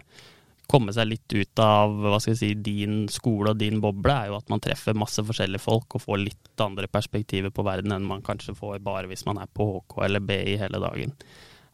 komme 0.69 0.93
seg 0.95 1.10
litt 1.10 1.36
ut 1.36 1.62
av 1.62 1.93
hva 2.02 2.19
skal 2.21 2.34
jeg 2.34 2.39
si, 2.39 2.52
din 2.65 3.08
skole 3.12 3.54
og 3.54 3.60
din 3.60 3.82
boble, 3.84 4.13
er 4.13 4.32
jo 4.32 4.38
at 4.39 4.52
man 4.52 4.62
treffer 4.63 4.97
masse 4.97 5.23
forskjellige 5.26 5.63
folk 5.63 5.97
og 5.97 6.06
får 6.06 6.21
litt 6.21 6.63
andre 6.63 6.89
perspektiver 6.91 7.54
på 7.54 7.65
verden 7.67 7.95
enn 7.95 8.08
man 8.08 8.23
kanskje 8.26 8.56
får 8.58 8.80
bare 8.86 9.10
hvis 9.12 9.26
man 9.28 9.41
er 9.43 9.52
på 9.52 9.67
HK 9.76 9.97
eller 10.08 10.23
BI 10.23 10.56
hele 10.62 10.82
dagen. 10.84 11.15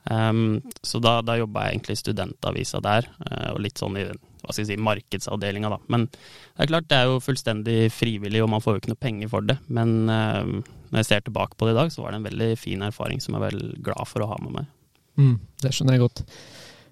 Um, 0.10 0.62
så 0.82 0.98
da, 1.04 1.20
da 1.22 1.36
jobba 1.38 1.68
jeg 1.68 1.76
egentlig 1.76 1.98
i 1.98 2.02
studentavisa 2.02 2.80
der, 2.82 3.08
uh, 3.28 3.52
og 3.54 3.62
litt 3.62 3.82
sånn 3.82 4.00
i 4.00 4.08
hva 4.40 4.54
skal 4.56 4.64
jeg 4.64 4.70
si, 4.72 4.78
markedsavdelinga, 4.82 5.70
da. 5.74 5.78
Men 5.92 6.06
det 6.10 6.64
er 6.64 6.70
klart, 6.72 6.88
det 6.90 6.98
er 6.98 7.10
jo 7.12 7.20
fullstendig 7.22 7.80
frivillig, 7.92 8.40
og 8.42 8.50
man 8.54 8.64
får 8.64 8.78
jo 8.78 8.82
ikke 8.82 8.94
noe 8.94 9.04
penger 9.04 9.32
for 9.32 9.46
det. 9.46 9.58
Men 9.68 9.92
uh, 10.08 10.80
når 10.90 11.02
jeg 11.02 11.10
ser 11.10 11.26
tilbake 11.28 11.60
på 11.60 11.68
det 11.68 11.76
i 11.76 11.80
dag, 11.82 11.92
så 11.94 12.06
var 12.06 12.16
det 12.16 12.22
en 12.22 12.30
veldig 12.30 12.50
fin 12.58 12.86
erfaring 12.88 13.22
som 13.22 13.36
jeg 13.36 13.42
er 13.42 13.52
vel 13.52 13.76
glad 13.86 14.10
for 14.10 14.26
å 14.26 14.32
ha 14.32 14.40
med 14.46 14.56
meg. 14.56 14.72
Mm, 15.20 15.36
det 15.62 15.74
skjønner 15.76 15.98
jeg 15.98 16.06
godt. 16.06 16.24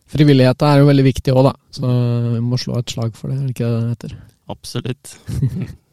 Frivillighet 0.07 0.63
er 0.63 0.79
jo 0.81 0.87
veldig 0.87 1.03
viktig 1.07 1.33
òg, 1.35 1.49
da. 1.49 1.53
Så 1.75 1.89
vi 2.37 2.41
må 2.43 2.59
slå 2.61 2.77
et 2.79 2.93
slag 2.93 3.15
for 3.17 3.31
det, 3.31 3.37
er 3.41 3.47
det 3.49 3.55
ikke 3.55 3.71
det 3.71 3.81
det 3.83 3.93
heter? 3.95 4.17
Absolutt. 4.53 5.17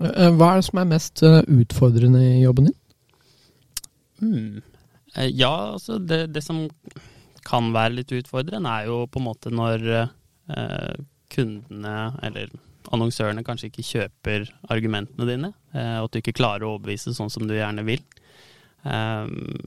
Eh, 0.00 0.30
Hva 0.32 0.46
er 0.54 0.60
det 0.62 0.64
som 0.64 0.78
er 0.80 0.86
mest 0.88 1.20
eh, 1.28 1.42
utfordrende 1.60 2.22
i 2.24 2.38
jobben 2.40 2.70
din? 2.70 4.62
Eh, 5.12 5.26
Ja, 5.28 5.74
altså 5.74 5.98
det, 6.00 6.30
det 6.32 6.40
som 6.40 6.62
kan 7.44 7.68
være 7.74 7.98
litt 7.98 8.14
utfordrende, 8.16 8.72
er 8.72 8.88
jo 8.88 9.02
på 9.12 9.20
en 9.20 9.26
måte 9.26 9.52
når 9.52 9.84
eh, 9.92 10.94
kundene, 11.36 11.96
eller 12.24 12.48
annonsørene, 12.96 13.44
kanskje 13.44 13.68
ikke 13.68 13.84
kjøper 13.90 14.48
argumentene 14.72 15.28
dine, 15.28 15.52
eh, 15.74 15.98
og 16.00 16.08
at 16.08 16.16
du 16.16 16.22
ikke 16.22 16.38
klarer 16.40 16.64
å 16.64 16.74
overbevise 16.78 17.12
sånn 17.16 17.32
som 17.32 17.44
du 17.44 17.52
gjerne 17.58 17.84
vil. 17.84 18.00
Um, 18.80 19.58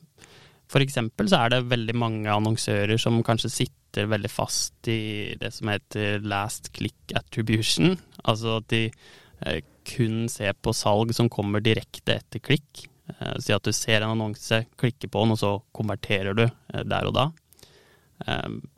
eksempel 0.82 1.30
så 1.30 1.44
er 1.44 1.54
det 1.54 1.68
veldig 1.70 1.96
mange 2.00 2.32
annonsører 2.34 2.98
som 3.02 3.22
kanskje 3.26 3.52
sitter 3.52 4.08
veldig 4.10 4.32
fast 4.32 4.90
i 4.90 5.36
det 5.38 5.52
som 5.54 5.70
heter 5.70 6.24
last 6.26 6.72
click 6.74 7.14
attribution. 7.14 7.94
Altså 8.24 8.58
at 8.62 8.70
de 8.74 8.88
eh, 8.88 9.62
kun 9.86 10.26
ser 10.32 10.56
på 10.58 10.74
salg 10.74 11.14
som 11.14 11.30
kommer 11.30 11.62
direkte 11.62 12.18
etter 12.18 12.42
klikk. 12.42 12.88
Eh, 13.12 13.38
si 13.44 13.54
at 13.54 13.66
du 13.66 13.74
ser 13.76 14.02
en 14.02 14.16
annonse, 14.16 14.64
klikker 14.80 15.12
på 15.14 15.24
den, 15.26 15.36
og 15.36 15.42
så 15.44 15.54
konverterer 15.76 16.38
du 16.38 16.48
eh, 16.48 16.84
der 16.84 17.10
og 17.12 17.18
da. 17.20 17.30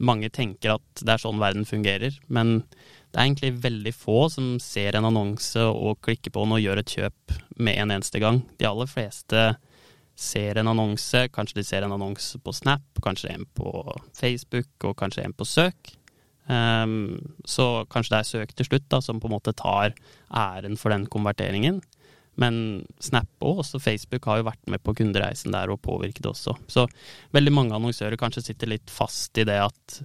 Mange 0.01 0.31
tenker 0.33 0.71
at 0.73 1.01
det 1.05 1.11
er 1.11 1.21
sånn 1.21 1.37
verden 1.37 1.67
fungerer, 1.69 2.15
men 2.33 2.63
det 2.65 3.19
er 3.19 3.27
egentlig 3.27 3.51
veldig 3.61 3.91
få 3.93 4.23
som 4.33 4.55
ser 4.63 4.95
en 4.97 5.05
annonse 5.05 5.61
og 5.61 5.99
klikker 6.03 6.33
på 6.33 6.45
den 6.47 6.55
og 6.55 6.63
gjør 6.63 6.81
et 6.81 6.93
kjøp 6.95 7.35
med 7.61 7.77
en 7.77 7.93
eneste 7.93 8.19
gang. 8.23 8.39
De 8.57 8.65
aller 8.65 8.89
fleste 8.89 9.43
ser 10.15 10.57
en 10.59 10.71
annonse, 10.71 11.25
kanskje 11.35 11.59
de 11.59 11.65
ser 11.67 11.85
en 11.85 11.93
annonse 11.95 12.39
på 12.39 12.53
Snap, 12.55 13.03
kanskje 13.03 13.33
en 13.33 13.45
på 13.57 13.69
Facebook 14.15 14.87
og 14.87 14.95
kanskje 15.01 15.25
en 15.25 15.35
på 15.35 15.47
søk. 15.47 15.95
Um, 16.45 17.17
så 17.45 17.85
kanskje 17.89 18.13
det 18.13 18.19
er 18.19 18.29
søk 18.29 18.53
til 18.55 18.69
slutt 18.69 18.87
da, 18.93 19.01
som 19.01 19.19
på 19.19 19.27
en 19.27 19.35
måte 19.35 19.55
tar 19.57 19.95
æren 20.29 20.77
for 20.79 20.93
den 20.93 21.07
konverteringen. 21.11 21.81
Men 22.39 22.85
Snap 22.99 23.29
og 23.43 23.63
også 23.63 23.79
Facebook 23.79 24.27
har 24.27 24.39
jo 24.39 24.47
vært 24.49 24.71
med 24.71 24.83
på 24.83 24.95
kundereisen 24.99 25.55
der 25.55 25.71
og 25.71 25.81
påvirket 25.83 26.27
også. 26.27 26.55
Så 26.67 26.85
veldig 27.35 27.53
mange 27.55 27.75
annonsører 27.75 28.19
kanskje 28.19 28.49
sitter 28.49 28.71
litt 28.75 28.91
fast 28.91 29.37
i 29.39 29.47
det 29.47 29.59
at 29.63 29.99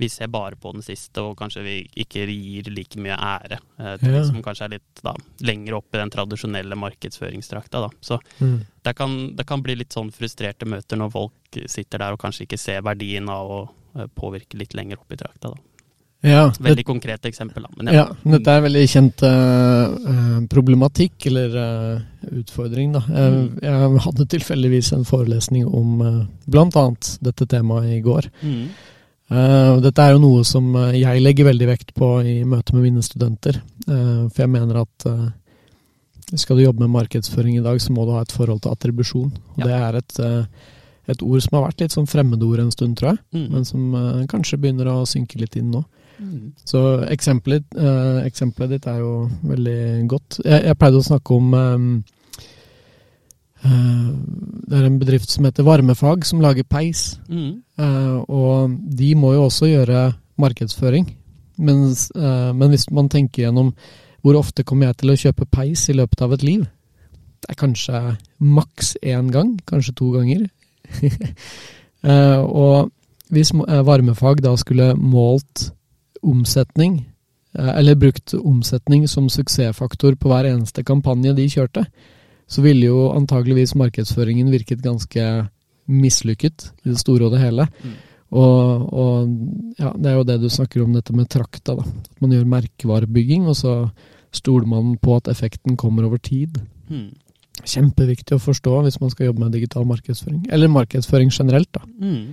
vi 0.00 0.08
ser 0.08 0.30
bare 0.32 0.56
på 0.56 0.72
den 0.72 0.82
siste, 0.82 1.20
og 1.20 1.36
kanskje 1.38 1.62
vi 1.66 1.74
ikke 2.04 2.24
gir 2.26 2.70
like 2.72 2.96
mye 3.00 3.16
ære 3.16 3.58
eh, 3.78 3.96
til 4.00 4.10
Ja. 4.14 4.18
de 4.20 4.24
som 4.30 4.42
kanskje 4.42 4.64
er 4.64 4.74
litt 4.78 5.02
da, 5.04 5.12
lenger 5.44 5.76
oppe 5.78 5.98
i 5.98 6.02
den 6.02 6.10
tradisjonelle 6.14 6.74
markedsføringstrakta. 6.80 7.80
Da. 7.86 7.90
Så 8.00 8.18
Mm. 8.40 8.64
det 8.82 8.96
kan, 8.96 9.36
det 9.36 9.46
kan 9.46 9.62
bli 9.62 9.74
litt 9.76 9.92
sånn 9.92 10.10
frustrerte 10.12 10.66
møter 10.66 10.96
når 10.96 11.10
folk 11.12 11.60
sitter 11.68 11.98
der 11.98 12.12
og 12.12 12.18
kanskje 12.22 12.46
ikke 12.48 12.58
ser 12.58 12.80
verdien 12.82 13.28
av 13.28 13.50
å 13.50 13.60
eh, 13.98 14.06
påvirke 14.16 14.56
litt 14.58 14.72
lenger 14.74 14.98
opp 15.02 15.12
i 15.12 15.16
trakta. 15.16 15.50
Da. 15.50 15.56
Ja, 16.22 16.50
det, 16.52 16.60
Veldig 16.60 16.84
konkret 16.84 17.24
eksempel, 17.24 17.62
da. 17.64 17.68
Men 17.78 17.94
ja, 17.94 18.02
dette 18.28 18.52
er 18.52 18.60
veldig 18.60 18.82
kjent 18.92 19.22
eh, 19.24 19.84
eh, 20.12 20.40
problematikk, 20.52 21.26
eller 21.30 21.54
eh, 21.56 22.02
utfordring, 22.42 22.92
da. 22.92 23.00
Jeg, 23.08 23.32
Mm. 23.32 23.58
jeg 23.62 24.00
hadde 24.04 24.26
tilfeldigvis 24.28 24.92
en 24.92 25.04
forelesning 25.08 25.64
om 25.66 26.00
uh, 26.04 26.26
bl.a. 26.46 26.84
dette 27.24 27.46
temaet 27.48 27.94
i 27.96 28.00
går. 28.04 28.28
Mm. 28.42 28.68
Eh, 29.30 29.76
dette 29.84 30.02
er 30.02 30.16
jo 30.16 30.22
noe 30.24 30.42
som 30.46 30.72
eh, 30.74 30.96
jeg 31.04 31.22
legger 31.22 31.46
veldig 31.52 31.68
vekt 31.70 31.92
på 31.94 32.08
i 32.26 32.40
møte 32.48 32.74
med 32.74 32.88
mine 32.88 33.02
studenter. 33.06 33.60
Eh, 33.86 34.24
for 34.26 34.42
jeg 34.42 34.50
mener 34.50 34.82
at 34.82 35.06
skal 36.38 36.58
du 36.58 36.62
jobbe 36.64 36.84
med 36.84 36.92
markedsføring 36.94 37.56
i 37.58 37.62
dag, 37.64 37.78
så 37.82 37.94
må 37.94 38.04
du 38.06 38.12
ha 38.14 38.20
et 38.22 38.34
forhold 38.34 38.60
til 38.62 38.70
attribusjon. 38.74 39.30
Og 39.56 39.62
Ja. 39.62 39.66
det 39.66 39.78
er 39.78 39.96
et, 39.98 40.20
et 41.10 41.22
ord 41.26 41.42
som 41.42 41.56
har 41.58 41.64
vært 41.68 41.80
litt 41.82 41.94
sånn 41.96 42.06
fremmedord 42.06 42.60
en 42.62 42.70
stund, 42.70 42.94
tror 42.98 43.16
jeg. 43.16 43.18
Mm. 43.34 43.48
Men 43.50 43.64
som 43.66 43.96
kanskje 44.30 44.58
begynner 44.62 44.92
å 44.92 45.00
synke 45.10 45.40
litt 45.42 45.56
inn 45.58 45.72
nå. 45.74 45.82
Mm. 46.20 46.52
Så 46.62 46.84
eksempelet, 47.10 47.66
eksempelet 48.22 48.76
ditt 48.76 48.86
er 48.86 49.00
jo 49.02 49.26
veldig 49.42 50.06
godt. 50.06 50.38
Jeg, 50.44 50.68
jeg 50.68 50.78
pleide 50.78 51.02
å 51.02 51.08
snakke 51.10 51.34
om 51.34 51.50
Det 53.60 54.78
er 54.78 54.86
en 54.86 54.98
bedrift 55.00 55.30
som 55.32 55.44
heter 55.44 55.66
Varmefag, 55.66 56.24
som 56.24 56.40
lager 56.40 56.64
peis. 56.64 57.18
Mm. 57.28 57.62
Eh, 57.80 58.18
og 58.28 58.76
de 58.96 59.14
må 59.18 59.34
jo 59.34 59.46
også 59.48 59.68
gjøre 59.68 60.12
markedsføring. 60.40 61.08
Mens, 61.60 62.08
eh, 62.16 62.52
men 62.56 62.72
hvis 62.72 62.88
man 62.90 63.10
tenker 63.12 63.44
gjennom 63.44 63.74
hvor 64.22 64.36
ofte 64.36 64.64
kommer 64.64 64.90
jeg 64.90 65.00
til 65.00 65.12
å 65.12 65.18
kjøpe 65.22 65.48
peis 65.48 65.86
i 65.88 65.96
løpet 65.96 66.22
av 66.24 66.34
et 66.36 66.44
liv? 66.44 66.64
Det 67.40 67.52
er 67.52 67.60
kanskje 67.60 68.00
maks 68.38 68.94
én 69.00 69.30
gang, 69.32 69.54
kanskje 69.68 69.96
to 70.00 70.14
ganger. 70.16 70.48
Eh, 72.00 72.40
og 72.40 72.88
hvis 73.28 73.50
eh, 73.52 73.80
varmefag 73.84 74.38
da 74.40 74.54
skulle 74.56 74.94
målt 74.96 75.66
omsetning, 76.24 76.94
eh, 77.52 77.72
eller 77.74 77.98
brukt 78.00 78.32
omsetning 78.38 79.04
som 79.04 79.26
suksessfaktor 79.28 80.16
på 80.16 80.30
hver 80.32 80.48
eneste 80.48 80.80
kampanje 80.80 81.34
de 81.36 81.44
kjørte, 81.52 81.84
så 82.50 82.64
ville 82.64 82.90
jo 82.90 83.10
antageligvis 83.14 83.76
markedsføringen 83.78 84.50
virket 84.50 84.82
ganske 84.82 85.26
mislykket 85.90 86.70
i 86.84 86.90
det 86.90 86.98
store 87.00 87.28
og 87.28 87.34
det 87.34 87.42
hele. 87.44 87.66
Mm. 87.82 87.96
Og, 88.30 88.84
og 88.94 89.78
ja, 89.78 89.90
det 89.94 90.10
er 90.10 90.18
jo 90.18 90.26
det 90.26 90.38
du 90.42 90.50
snakker 90.50 90.84
om, 90.84 90.94
dette 90.94 91.14
med 91.16 91.30
trakta. 91.30 91.74
da. 91.78 91.86
At 91.86 92.22
man 92.22 92.34
gjør 92.34 92.50
merkevarebygging, 92.50 93.48
og 93.50 93.58
så 93.58 93.74
stoler 94.34 94.68
man 94.70 94.94
på 95.02 95.16
at 95.18 95.30
effekten 95.30 95.78
kommer 95.78 96.06
over 96.06 96.22
tid. 96.22 96.60
Mm. 96.90 97.10
Kjempeviktig 97.60 98.36
å 98.36 98.42
forstå 98.42 98.76
hvis 98.86 99.00
man 99.02 99.10
skal 99.12 99.30
jobbe 99.30 99.44
med 99.44 99.54
digital 99.58 99.86
markedsføring. 99.88 100.46
Eller 100.50 100.70
markedsføring 100.70 101.32
generelt, 101.34 101.70
da. 101.74 101.82
Mm. 101.98 102.30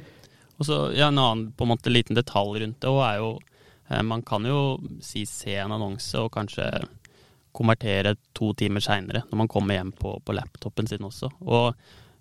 Og 0.57 0.65
så 0.65 0.77
ja, 0.97 1.09
En 1.11 1.19
annen 1.21 1.51
på 1.53 1.65
en 1.65 1.73
måte 1.75 1.93
liten 1.93 2.17
detalj 2.17 2.63
rundt 2.63 2.79
det 2.81 2.89
er 2.89 3.19
jo 3.21 3.27
eh, 3.91 4.01
Man 4.01 4.23
kan 4.25 4.45
jo 4.45 4.79
si 5.05 5.21
se 5.29 5.53
en 5.61 5.75
annonse 5.75 6.17
og 6.17 6.31
kanskje 6.33 6.65
konvertere 7.57 8.15
to 8.37 8.51
timer 8.57 8.83
seinere, 8.83 9.23
når 9.31 9.41
man 9.43 9.49
kommer 9.51 9.77
hjem 9.77 9.93
på, 9.97 10.17
på 10.23 10.35
laptopen 10.37 10.89
sin 10.89 11.05
også. 11.07 11.31
Og 11.45 11.73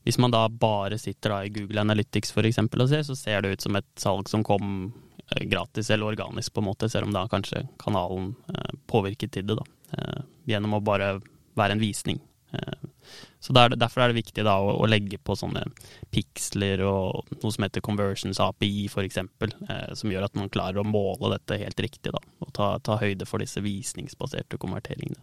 hvis 0.07 0.21
man 0.23 0.31
da 0.31 0.45
bare 0.49 0.99
sitter 1.03 1.35
da 1.35 1.41
i 1.45 1.51
Google 1.51 1.83
Analytics 1.83 2.31
for 2.35 2.47
eksempel, 2.47 2.85
og 2.85 2.93
ser, 2.93 3.03
så 3.07 3.17
ser 3.19 3.43
det 3.43 3.57
ut 3.57 3.67
som 3.67 3.77
et 3.79 3.89
salg 3.99 4.31
som 4.31 4.45
kom 4.47 4.93
eh, 5.33 5.43
gratis 5.51 5.91
eller 5.91 6.13
organisk, 6.13 6.55
på 6.55 6.63
en 6.63 6.69
måte, 6.69 6.89
selv 6.93 7.09
om 7.09 7.17
da 7.17 7.25
kanskje 7.31 7.65
kanalen 7.83 8.35
eh, 8.55 8.77
påvirket 8.87 9.35
til 9.35 9.49
det, 9.49 9.59
da. 9.59 9.67
Eh, 9.99 10.23
gjennom 10.53 10.79
å 10.79 10.85
bare 10.87 11.17
være 11.59 11.77
en 11.77 11.83
visning. 11.83 12.23
Eh, 12.57 13.21
så 13.47 13.55
der, 13.55 13.77
Derfor 13.79 14.03
er 14.03 14.11
det 14.11 14.19
viktig 14.19 14.45
da 14.47 14.57
å, 14.59 14.73
å 14.83 14.89
legge 14.91 15.21
på 15.23 15.37
sånne 15.39 15.63
piksler 16.11 16.83
og 16.87 17.29
noe 17.37 17.55
som 17.55 17.67
heter 17.67 17.85
conversions 17.85 18.41
API 18.43 18.89
f.eks., 18.91 19.21
eh, 19.21 19.93
som 19.95 20.13
gjør 20.13 20.27
at 20.27 20.35
man 20.39 20.51
klarer 20.53 20.83
å 20.83 20.89
måle 20.89 21.37
dette 21.37 21.61
helt 21.63 21.81
riktig. 21.85 22.11
da, 22.15 22.23
Og 22.43 22.53
ta, 22.57 22.73
ta 22.83 22.99
høyde 23.03 23.29
for 23.29 23.45
disse 23.45 23.63
visningsbaserte 23.65 24.59
konverteringene. 24.63 25.21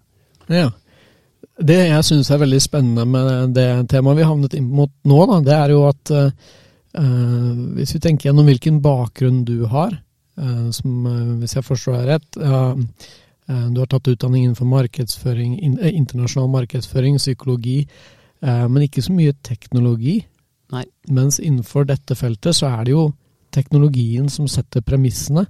Ja. 0.48 0.70
Det 1.60 1.80
jeg 1.82 2.06
syns 2.08 2.32
er 2.32 2.40
veldig 2.42 2.62
spennende 2.64 3.04
med 3.06 3.56
det 3.58 3.68
temaet 3.92 4.22
vi 4.22 4.28
havnet 4.28 4.56
inn 4.58 4.70
mot 4.72 4.92
nå, 5.04 5.20
da, 5.28 5.42
det 5.44 5.56
er 5.58 5.74
jo 5.76 5.82
at 5.90 6.14
eh, 6.16 6.32
eh, 7.00 7.50
hvis 7.80 7.96
vi 7.98 8.02
tenker 8.04 8.30
gjennom 8.30 8.48
hvilken 8.48 8.80
bakgrunn 8.84 9.44
du 9.48 9.66
har, 9.72 9.98
eh, 10.40 10.70
som 10.76 11.10
eh, 11.10 11.36
hvis 11.42 11.58
jeg 11.58 11.68
forstår 11.68 12.00
deg 12.00 12.14
rett 12.14 12.40
Du 13.46 13.82
har 13.82 13.90
tatt 13.92 14.08
utdanning 14.08 14.46
innenfor 14.46 14.68
markedsføring, 14.72 15.58
eh, 15.60 15.96
internasjonal 15.98 16.50
markedsføring, 16.50 17.18
psykologi, 17.20 17.88
eh, 18.42 18.68
men 18.68 18.86
ikke 18.86 19.04
så 19.04 19.12
mye 19.12 19.34
teknologi. 19.44 20.22
Nei. 20.72 20.86
Mens 21.10 21.40
innenfor 21.40 21.86
dette 21.86 22.16
feltet 22.16 22.56
så 22.56 22.70
er 22.72 22.86
det 22.86 22.96
jo 22.96 23.14
teknologien 23.52 24.30
som 24.30 24.48
setter 24.48 24.82
premissene. 24.82 25.48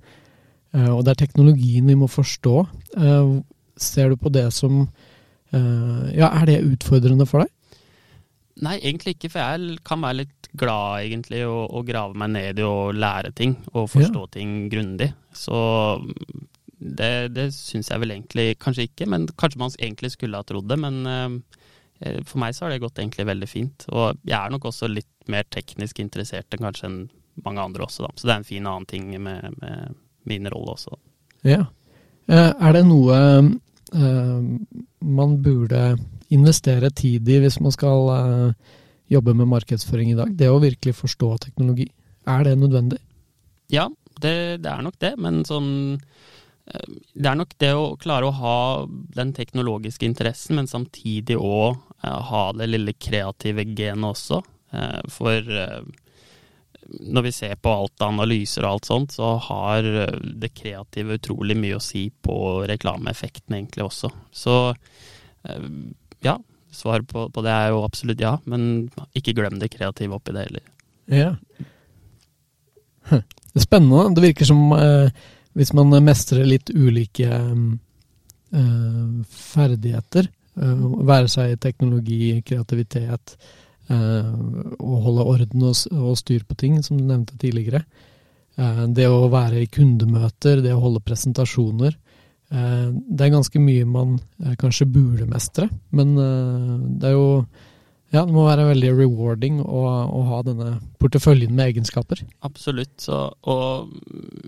eh, 0.74 0.90
og 0.90 1.06
det 1.06 1.12
er 1.12 1.26
teknologien 1.26 1.86
vi 1.86 1.96
må 1.96 2.08
forstå. 2.10 2.68
Eh, 2.98 3.42
ser 3.78 4.10
du 4.10 4.16
på 4.18 4.32
det 4.32 4.52
som 4.54 4.88
eh, 5.54 6.18
Ja, 6.18 6.32
er 6.42 6.46
det 6.46 6.64
utfordrende 6.66 7.28
for 7.28 7.44
deg? 7.44 7.52
Nei, 8.64 8.80
egentlig 8.80 9.16
ikke, 9.18 9.30
for 9.30 9.40
jeg 9.42 9.78
kan 9.86 10.02
være 10.02 10.20
litt 10.24 10.50
glad 10.58 11.06
egentlig 11.08 11.42
å, 11.46 11.82
grave 11.86 12.14
meg 12.14 12.30
ned 12.36 12.60
i 12.60 12.66
å 12.66 12.92
lære 12.94 13.34
ting 13.34 13.56
og 13.74 13.90
forstå 13.90 14.28
ting 14.32 14.70
grundig. 14.70 15.12
Så 15.34 15.58
det, 16.84 17.34
det 17.36 17.48
syns 17.56 17.90
jeg 17.92 18.02
vel 18.04 18.16
egentlig 18.16 18.58
kanskje 18.62 18.88
ikke, 18.90 19.08
men 19.10 19.28
kanskje 19.40 19.62
man 19.62 19.74
egentlig 19.80 20.14
skulle 20.14 20.40
ha 20.40 20.48
trodd 20.48 20.68
det. 20.70 20.78
Men 20.84 21.02
eh, 21.10 22.22
for 22.28 22.42
meg 22.44 22.56
så 22.56 22.66
har 22.66 22.74
det 22.74 22.84
gått 22.84 23.00
egentlig 23.00 23.28
veldig 23.30 23.50
fint. 23.50 23.88
Og 23.92 24.20
jeg 24.28 24.38
er 24.40 24.54
nok 24.54 24.70
også 24.70 24.90
litt 24.92 25.10
mer 25.32 25.48
teknisk 25.54 26.02
interessert 26.04 26.52
enn 26.54 26.66
kanskje 26.66 26.90
enn 26.90 27.04
mange 27.46 27.64
andre 27.64 27.88
også, 27.88 28.06
da. 28.06 28.12
Så 28.16 28.28
det 28.28 28.34
er 28.34 28.42
en 28.42 28.50
fin 28.50 28.68
annen 28.70 28.90
ting 28.90 29.08
med, 29.24 29.56
med 29.62 29.96
min 30.30 30.50
rolle 30.54 30.76
også. 30.76 30.98
Ja. 31.48 31.64
Eh, 32.30 32.52
er 32.52 32.76
det 32.76 32.84
noe 32.88 33.18
eh, 33.24 34.44
man 35.04 35.38
burde 35.44 35.82
investere 36.34 36.90
tid 36.96 37.30
i 37.30 37.40
hvis 37.44 37.60
man 37.62 37.74
skal 37.76 38.14
eh, 38.18 38.78
jobbe 39.14 39.36
med 39.38 39.50
markedsføring 39.52 40.14
i 40.14 40.20
dag? 40.20 40.36
Det 40.38 40.52
å 40.52 40.62
virkelig 40.64 40.96
forstå 41.00 41.34
teknologi. 41.48 41.90
Er 42.30 42.46
det 42.48 42.56
nødvendig? 42.60 43.02
Ja, 43.74 43.90
det, 44.22 44.64
det 44.64 44.70
er 44.70 44.86
nok 44.86 45.00
det, 45.02 45.16
men 45.22 45.42
sånn 45.48 45.72
eh, 45.98 46.06
Det 46.64 47.28
er 47.28 47.36
nok 47.36 47.58
det 47.60 47.74
å 47.76 47.96
klare 48.00 48.30
å 48.30 48.36
ha 48.38 48.60
den 48.88 49.34
teknologiske 49.36 50.08
interessen, 50.08 50.56
men 50.56 50.70
samtidig 50.72 51.36
òg 51.36 51.76
ha 52.04 52.44
det 52.56 52.70
lille 52.70 52.94
kreative 52.96 53.66
genet 53.76 54.14
også. 54.14 54.40
Eh, 54.72 55.02
For 55.12 55.52
eh, 55.60 55.84
når 57.00 57.28
vi 57.28 57.32
ser 57.36 57.56
på 57.56 57.72
alt 57.72 58.02
av 58.04 58.14
analyser 58.14 58.66
og 58.66 58.78
alt 58.78 58.90
sånt, 58.90 59.16
så 59.16 59.36
har 59.50 59.88
eh, 59.88 60.18
det 60.40 60.54
kreative 60.56 61.20
utrolig 61.20 61.58
mye 61.60 61.78
å 61.78 61.84
si 61.84 62.08
på 62.12 62.38
reklameeffekten 62.70 63.56
egentlig 63.58 63.86
også. 63.88 64.12
Så 64.32 64.58
eh, 64.72 65.70
ja, 66.26 66.38
svaret 66.74 67.08
på, 67.12 67.28
på 67.34 67.46
det 67.46 67.54
er 67.54 67.72
jo 67.74 67.84
absolutt 67.86 68.24
ja, 68.24 68.38
men 68.50 68.90
ikke 69.18 69.36
glem 69.38 69.60
det 69.62 69.72
kreative 69.76 70.20
oppi 70.20 70.36
det 70.36 70.48
heller. 70.48 70.68
Ja. 71.12 71.32
Hm. 73.12 73.24
Spennende. 73.60 74.08
Det 74.16 74.28
virker 74.30 74.48
som 74.50 74.72
eh, 74.76 75.24
hvis 75.58 75.74
man 75.78 75.94
mestrer 76.04 76.46
litt 76.48 76.72
ulike 76.74 77.30
uh, 78.54 79.10
ferdigheter, 79.30 80.30
uh, 80.60 80.86
være 81.06 81.30
seg 81.32 81.60
teknologi, 81.62 82.40
kreativitet, 82.46 83.36
eh, 83.92 84.34
å 84.80 85.00
holde 85.04 85.26
orden 85.28 85.66
og, 85.68 85.80
og 85.92 86.18
styr 86.18 86.46
på 86.48 86.56
ting, 86.56 86.78
som 86.86 86.98
du 86.98 87.04
nevnte 87.04 87.38
tidligere. 87.38 87.84
Det 88.54 89.08
å 89.10 89.32
være 89.34 89.64
i 89.64 89.68
kundemøter, 89.68 90.62
det 90.62 90.76
å 90.76 90.82
holde 90.84 91.02
presentasjoner. 91.02 91.96
Det 92.54 93.26
er 93.26 93.32
ganske 93.34 93.58
mye 93.58 93.88
man 93.90 94.20
kanskje 94.62 94.86
burde 94.94 95.26
mestre, 95.26 95.66
men 95.90 96.14
det 97.02 97.10
er 97.10 97.16
jo 97.18 97.26
ja, 98.14 98.22
det 98.28 98.34
må 98.36 98.44
være 98.46 98.68
veldig 98.70 98.90
rewarding 98.94 99.56
å, 99.66 99.82
å 100.14 100.20
ha 100.30 100.40
denne 100.46 100.68
porteføljen 101.02 101.54
med 101.58 101.72
egenskaper. 101.74 102.22
Absolutt. 102.46 102.94
Så, 103.02 103.18
og 103.50 103.96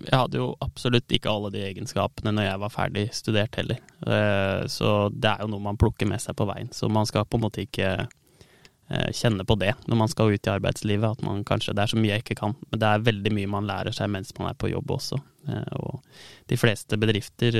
jeg 0.06 0.14
hadde 0.14 0.38
jo 0.38 0.52
absolutt 0.64 1.10
ikke 1.16 1.32
alle 1.32 1.50
de 1.54 1.64
egenskapene 1.66 2.30
når 2.36 2.46
jeg 2.46 2.60
var 2.62 2.72
ferdig 2.76 3.06
studert 3.16 3.58
heller. 3.58 3.80
Eh, 4.06 4.60
Så 4.70 4.92
det 5.12 5.32
er 5.32 5.42
jo 5.42 5.50
noe 5.52 5.64
man 5.66 5.80
plukker 5.80 6.06
med 6.06 6.22
seg 6.22 6.38
på 6.38 6.46
veien. 6.48 6.70
Så 6.72 6.88
man 6.92 7.08
skal 7.10 7.26
på 7.26 7.40
en 7.40 7.44
måte 7.48 7.64
ikke 7.66 7.88
eh, 8.06 9.08
kjenne 9.18 9.42
på 9.48 9.56
det 9.58 9.72
når 9.90 9.98
man 10.04 10.12
skal 10.14 10.30
ut 10.30 10.46
i 10.46 10.52
arbeidslivet. 10.54 11.18
At 11.18 11.24
man 11.26 11.42
kanskje 11.48 11.74
Det 11.74 11.82
er 11.88 11.92
så 11.94 11.98
mye 11.98 12.14
jeg 12.14 12.22
ikke 12.24 12.38
kan. 12.44 12.54
Men 12.70 12.82
det 12.84 12.92
er 12.92 13.06
veldig 13.10 13.32
mye 13.40 13.50
man 13.56 13.66
lærer 13.66 13.96
seg 13.98 14.12
mens 14.14 14.30
man 14.38 14.52
er 14.52 14.60
på 14.62 14.70
jobb 14.70 14.94
også. 14.94 15.18
Eh, 15.50 15.74
Og 15.82 15.98
de 16.46 16.56
fleste 16.60 16.94
bedrifter 17.02 17.58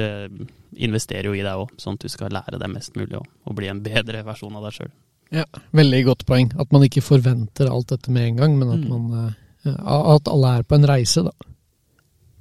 investerer 0.77 1.27
jo 1.31 1.35
i 1.35 1.43
deg 1.43 1.65
òg, 1.67 1.75
sånn 1.83 1.99
at 1.99 2.07
du 2.07 2.13
skal 2.13 2.31
lære 2.31 2.63
deg 2.63 2.71
mest 2.71 2.95
mulig 2.95 3.19
og 3.19 3.59
bli 3.59 3.67
en 3.73 3.83
bedre 3.83 4.23
versjon 4.27 4.55
av 4.55 4.69
deg 4.69 4.79
sjøl. 4.79 4.95
Ja, 5.35 5.45
Veldig 5.75 6.05
godt 6.07 6.25
poeng. 6.29 6.53
At 6.61 6.71
man 6.73 6.85
ikke 6.87 7.03
forventer 7.03 7.67
alt 7.71 7.89
dette 7.91 8.13
med 8.15 8.29
en 8.29 8.37
gang, 8.37 8.59
men 8.59 8.71
at, 8.71 8.85
Mm. 8.87 8.89
man, 9.11 9.35
eh, 9.67 9.73
at 10.15 10.29
alle 10.29 10.53
er 10.59 10.63
på 10.63 10.75
en 10.79 10.87
reise, 10.87 11.25
da. 11.25 11.31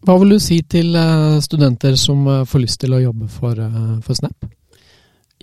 Hva 0.06 0.20
vil 0.22 0.30
du 0.36 0.40
si 0.40 0.62
til 0.62 0.96
eh, 0.96 1.40
studenter 1.42 1.96
som 1.98 2.28
eh, 2.28 2.44
får 2.46 2.62
lyst 2.62 2.80
til 2.80 2.94
å 2.94 3.02
jobbe 3.02 3.28
for, 3.28 3.56
for 4.06 4.14
Snap? 4.14 4.46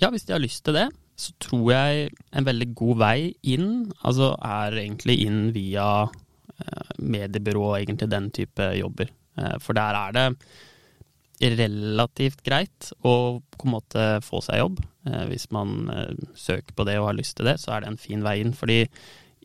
Ja, 0.00 0.10
hvis 0.10 0.24
de 0.24 0.32
har 0.32 0.40
lyst 0.40 0.64
til 0.64 0.74
det, 0.74 0.88
så 1.18 1.32
tror 1.40 1.72
jeg 1.72 2.10
en 2.32 2.44
veldig 2.44 2.74
god 2.74 2.96
vei 2.98 3.34
inn 3.42 3.92
altså 4.04 4.32
er 4.42 4.72
egentlig 4.72 5.18
inn 5.26 5.52
via 5.52 6.08
mediebyrå 6.98 7.62
og 7.72 7.76
egentlig 7.80 8.08
den 8.10 8.30
type 8.30 8.68
jobber. 8.78 9.10
For 9.60 9.72
der 9.76 9.94
er 9.98 10.12
det 10.12 10.24
relativt 11.42 12.42
greit 12.46 12.92
å 13.02 13.40
på 13.40 13.66
en 13.66 13.74
måte 13.74 14.04
få 14.24 14.42
seg 14.44 14.60
jobb. 14.60 14.82
Eh, 15.08 15.24
hvis 15.30 15.48
man 15.54 15.90
eh, 15.90 16.14
søker 16.38 16.74
på 16.76 16.86
det 16.86 16.98
og 17.00 17.08
har 17.10 17.18
lyst 17.18 17.36
til 17.38 17.48
det, 17.48 17.58
så 17.62 17.74
er 17.74 17.82
det 17.82 17.92
en 17.92 18.00
fin 18.00 18.22
vei 18.24 18.38
inn. 18.42 18.54
Fordi 18.56 18.84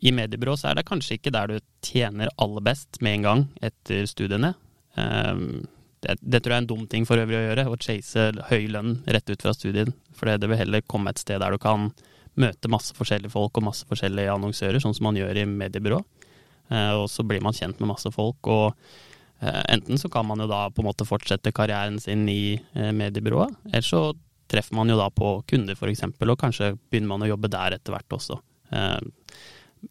i 0.06 0.12
mediebyrå 0.14 0.54
så 0.58 0.70
er 0.70 0.78
det 0.78 0.86
kanskje 0.88 1.18
ikke 1.18 1.34
der 1.34 1.50
du 1.50 1.58
tjener 1.84 2.30
aller 2.38 2.64
best 2.64 3.00
med 3.02 3.18
en 3.18 3.26
gang 3.26 3.44
etter 3.70 4.06
studiene. 4.10 4.52
Eh, 4.94 5.34
det, 6.04 6.14
det, 6.22 6.42
tror 6.44 6.54
jeg 6.54 6.60
er 6.60 6.62
en 6.62 6.70
dum 6.70 6.86
ting 6.90 7.08
for 7.08 7.18
øvrig 7.18 7.40
å 7.40 7.46
gjøre, 7.48 7.66
å 7.66 7.80
chase 7.82 8.28
høy 8.52 8.68
lønn 8.70 9.00
rett 9.10 9.32
ut 9.32 9.42
fra 9.42 9.56
studien. 9.56 9.90
For 10.14 10.30
det 10.30 10.46
vil 10.46 10.60
heller 10.60 10.86
komme 10.86 11.10
et 11.10 11.22
sted 11.22 11.42
der 11.42 11.54
du 11.54 11.58
kan 11.62 11.90
møte 12.38 12.70
masse 12.70 12.94
forskjellige 12.94 13.34
folk 13.34 13.58
og 13.58 13.66
masse 13.66 13.88
forskjellige 13.88 14.30
annonsører, 14.30 14.78
sånn 14.78 14.94
som 14.94 15.08
man 15.08 15.18
gjør 15.18 15.40
i 15.42 15.48
mediebyrå. 15.50 15.98
Og 16.68 17.06
så 17.10 17.24
blir 17.26 17.42
man 17.42 17.56
kjent 17.56 17.80
med 17.82 17.90
masse 17.90 18.12
folk. 18.14 18.46
og 18.46 18.76
enten 19.40 19.98
så 19.98 20.08
kan 20.08 20.26
man 20.26 20.40
jo 20.42 20.48
da 20.50 20.66
på 20.70 20.82
en 20.82 20.88
måte 20.88 21.06
fortsette 21.06 21.52
karrieren 21.54 22.00
sin 22.02 22.26
i 22.30 22.58
eh, 22.74 22.90
mediebyrået, 22.94 23.54
eller 23.70 23.86
så 23.86 24.02
treffer 24.50 24.74
man 24.78 24.90
jo 24.90 24.96
da 24.98 25.10
på 25.12 25.36
kunder 25.48 25.76
f.eks., 25.76 26.06
og 26.08 26.40
kanskje 26.40 26.72
begynner 26.88 27.12
man 27.12 27.26
å 27.26 27.30
jobbe 27.30 27.50
der 27.52 27.76
etter 27.76 27.94
hvert 27.94 28.16
også. 28.16 28.40
Eh, 28.72 28.98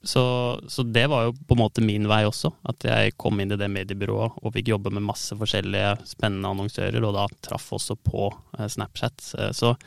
så, 0.04 0.24
så, 0.68 0.84
det 0.84 1.06
var 1.08 1.30
jo 1.30 1.36
på 1.48 1.56
en 1.56 1.62
måte 1.62 1.84
min 1.86 2.10
vei 2.12 2.26
også, 2.28 2.52
at 2.68 2.84
jeg 2.90 3.16
kom 3.16 3.40
inn 3.40 3.54
i 3.56 3.60
det 3.60 3.70
mediebyrået 3.72 4.42
og 4.42 4.54
fikk 4.58 4.74
jobbe 4.74 4.92
med 4.92 5.06
masse 5.06 5.38
forskjellige 5.40 5.94
spennende 6.10 6.52
annonsører, 6.52 7.00
og 7.08 7.16
da 7.16 7.24
traff 7.48 7.70
også 7.78 7.96
på 8.04 8.28
Snapchat. 8.68 9.24
Så 9.56 9.78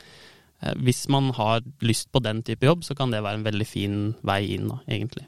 hvis 0.80 1.02
man 1.12 1.28
har 1.36 1.60
lyst 1.84 2.08
på 2.16 2.24
den 2.24 2.40
type 2.48 2.64
jobb, 2.64 2.86
så 2.88 2.96
kan 2.96 3.12
det 3.12 3.20
være 3.26 3.42
en 3.42 3.44
veldig 3.44 3.68
fin 3.68 4.00
vei 4.24 4.40
inn, 4.56 4.72
da, 4.72 4.80
egentlig. 4.88 5.26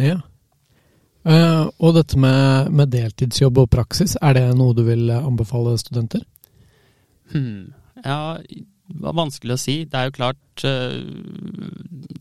Ja. 0.00 0.22
Uh, 1.26 1.66
og 1.82 1.96
dette 1.96 2.18
med, 2.22 2.70
med, 2.70 2.92
deltidsjobb 2.92 3.64
og 3.64 3.70
praksis, 3.72 4.14
er 4.22 4.36
det 4.36 4.44
noe 4.54 4.76
du 4.76 4.84
vil 4.86 5.10
anbefale 5.10 5.74
studenter? 5.82 6.22
Hmm. 7.32 7.72
Ja, 8.04 8.38
det 8.46 9.00
var 9.02 9.16
vanskelig 9.18 9.56
å 9.56 9.58
si. 9.58 9.76
Det 9.90 9.98
er 9.98 10.06
jo 10.06 10.14
klart 10.20 10.62
uh, 10.62 11.00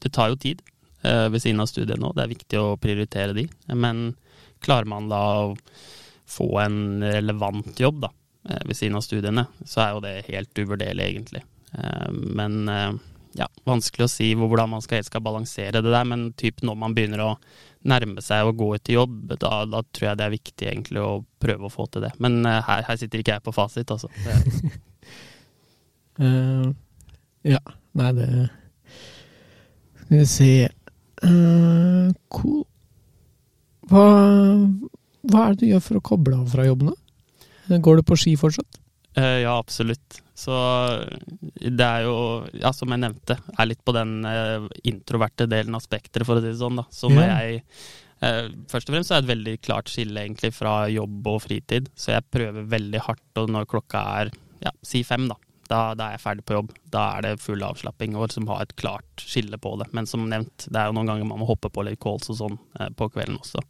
Det 0.01 0.09
tar 0.09 0.31
jo 0.33 0.39
tid 0.41 0.63
uh, 1.05 1.27
ved 1.29 1.43
siden 1.43 1.61
av 1.61 1.69
studiet 1.69 2.01
nå. 2.01 2.15
Det 2.17 2.25
er 2.25 2.33
viktig 2.33 2.61
å 2.61 2.79
prioritere 2.81 3.37
de. 3.37 3.45
Men 3.77 4.07
klarer 4.65 4.89
man 4.89 5.11
da 5.11 5.23
å 5.43 5.55
få 6.25 6.49
en 6.63 7.03
relevant 7.05 7.77
jobb 7.77 8.07
da, 8.07 8.09
ved 8.65 8.73
siden 8.73 8.97
av 8.97 9.03
studiene, 9.05 9.43
så 9.69 9.83
er 9.83 9.91
jo 9.93 10.01
det 10.01 10.13
helt 10.31 10.57
uvurderlig, 10.57 11.11
egentlig. 11.11 11.43
Men 12.33 12.65
ja, 13.35 13.47
vanskelig 13.67 14.05
å 14.05 14.11
si 14.11 14.29
hvordan 14.37 14.71
man 14.71 14.83
skal, 14.83 15.03
skal 15.03 15.23
balansere 15.23 15.81
det 15.83 15.91
der, 15.91 16.07
men 16.07 16.29
typ 16.39 16.61
når 16.63 16.77
man 16.79 16.95
begynner 16.95 17.23
å 17.25 17.31
nærme 17.85 18.23
seg 18.23 18.47
å 18.47 18.55
gå 18.55 18.71
ut 18.77 18.91
i 18.91 18.95
jobb, 18.95 19.33
da, 19.35 19.59
da, 19.69 19.81
tror 19.93 20.09
jeg 20.09 20.19
det 20.19 20.25
er 20.25 20.33
viktig 20.33 20.69
egentlig 20.71 21.03
å 21.03 21.11
prøve 21.41 21.67
å 21.67 21.73
få 21.73 21.87
til 21.91 22.05
det. 22.07 22.13
Men 22.23 22.39
uh, 22.47 22.61
her, 22.65 22.85
her, 22.87 22.99
sitter 23.01 23.21
ikke 23.21 23.35
jeg 23.35 23.45
på 23.45 23.53
fasit, 23.55 23.91
altså. 23.91 24.09
uh, 26.21 26.71
ja, 27.55 27.61
nei, 27.99 28.13
det 28.17 28.29
Skal 30.05 30.15
vi 30.15 30.25
se 30.29 30.49
uh, 31.27 32.07
Cool. 32.33 32.63
Hva, 33.85 34.05
hva 35.29 35.43
er 35.43 35.53
det 35.53 35.61
du 35.61 35.69
gjør 35.69 35.83
for 35.85 35.99
å 35.99 36.07
koble 36.13 36.39
av 36.39 36.49
fra 36.55 36.65
jobbene? 36.65 36.95
Går 37.83 37.99
du 37.99 38.07
på 38.07 38.17
ski 38.17 38.33
fortsatt? 38.39 38.79
Ja, 39.15 39.57
absolutt. 39.57 40.21
Så 40.35 40.55
det 41.55 41.85
er 41.85 42.03
jo, 42.03 42.15
ja, 42.59 42.73
som 42.75 42.91
jeg 42.91 43.03
nevnte, 43.05 43.37
er 43.55 43.69
litt 43.69 43.83
på 43.87 43.93
den 43.95 44.17
eh, 44.27 44.65
introverte 44.91 45.47
delen 45.47 45.77
av 45.77 45.85
spekteret, 45.85 46.27
for 46.27 46.39
å 46.39 46.43
si 46.43 46.51
det 46.51 46.59
sånn. 46.59 46.81
da. 46.81 46.85
Så 46.91 47.11
når 47.11 47.23
yeah. 47.23 47.39
jeg 47.39 47.61
eh, 48.19 48.51
Først 48.71 48.91
og 48.91 48.97
fremst 48.97 49.13
er 49.13 49.21
det 49.21 49.25
et 49.25 49.31
veldig 49.31 49.55
klart 49.63 49.91
skille 49.91 50.25
egentlig 50.25 50.51
fra 50.57 50.81
jobb 50.91 51.31
og 51.31 51.41
fritid. 51.45 51.87
Så 51.95 52.11
jeg 52.17 52.27
prøver 52.35 52.67
veldig 52.75 53.05
hardt, 53.07 53.27
og 53.39 53.55
når 53.55 53.71
klokka 53.71 54.03
er 54.19 54.33
ja, 54.65 54.75
si 54.83 55.05
fem, 55.07 55.29
da, 55.31 55.39
da, 55.69 55.79
da, 55.97 56.09
er 56.09 56.17
jeg 56.17 56.25
ferdig 56.25 56.45
på 56.47 56.59
jobb. 56.59 56.75
Da 56.91 57.07
er 57.15 57.29
det 57.29 57.35
full 57.43 57.63
avslapping 57.65 58.17
og 58.17 58.27
liksom 58.27 58.49
ha 58.51 58.61
et 58.63 58.75
klart 58.79 59.23
skille 59.23 59.59
på 59.61 59.77
det. 59.79 59.87
Men 59.95 60.09
som 60.09 60.27
nevnt, 60.31 60.67
det 60.67 60.81
er 60.81 60.89
jo 60.89 60.97
noen 60.97 61.13
ganger 61.13 61.31
man 61.31 61.41
må 61.41 61.49
hoppe 61.49 61.71
på 61.71 61.85
litt 61.87 62.01
calls 62.03 62.27
og 62.33 62.41
sånn 62.41 62.59
eh, 62.79 62.91
på 62.91 63.07
kvelden 63.15 63.39
også. 63.39 63.63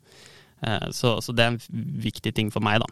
Eh, 0.66 0.90
så, 0.96 1.18
så, 1.22 1.36
det 1.36 1.46
er 1.46 1.54
en 1.54 1.62
viktig 2.10 2.34
ting 2.36 2.52
for 2.54 2.66
meg, 2.66 2.82
da. 2.84 2.90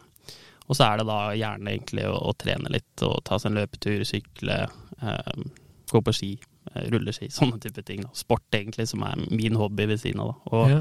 Og 0.68 0.78
så 0.78 0.88
er 0.88 1.02
det 1.02 1.10
da 1.10 1.20
gjerne 1.36 1.76
egentlig 1.76 2.06
å, 2.08 2.16
å 2.30 2.34
trene 2.40 2.72
litt 2.72 3.04
og 3.06 3.20
ta 3.28 3.40
seg 3.40 3.52
en 3.52 3.60
løpetur, 3.62 4.06
sykle, 4.08 4.62
eh, 5.02 5.44
gå 5.92 6.02
på 6.02 6.16
ski, 6.16 6.32
eh, 6.72 6.88
rulleski, 6.94 7.30
sånne 7.38 7.60
type 7.64 7.84
ting. 7.86 8.06
Da. 8.06 8.14
Sport 8.18 8.60
egentlig, 8.60 8.88
som 8.92 9.04
er 9.08 9.20
min 9.30 9.60
hobby 9.60 9.88
ved 9.92 10.02
siden 10.04 10.24
av. 10.24 10.34
Da. 10.34 10.56
Og 10.56 10.74
ja. 10.74 10.80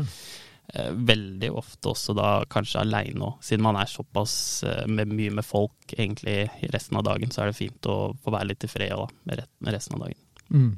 eh, 0.75 0.93
veldig 1.13 1.53
ofte 1.63 1.93
også 1.93 2.17
da 2.19 2.31
kanskje 2.53 2.85
aleine 2.85 3.33
òg, 3.33 3.43
siden 3.45 3.67
man 3.67 3.81
er 3.81 3.91
såpass 3.91 4.37
eh, 4.69 4.87
med, 4.87 5.13
mye 5.13 5.35
med 5.41 5.47
folk 5.47 5.97
egentlig 5.97 6.47
resten 6.75 7.01
av 7.01 7.09
dagen, 7.11 7.35
så 7.35 7.45
er 7.45 7.53
det 7.53 7.59
fint 7.59 7.91
å 7.91 7.99
få 8.23 8.35
være 8.35 8.53
litt 8.53 8.69
i 8.69 8.73
fred 8.73 8.97
da, 8.97 9.11
med, 9.31 9.45
med 9.59 9.79
resten 9.79 9.99
av 9.99 10.07
dagen. 10.07 10.23
Mm. 10.53 10.73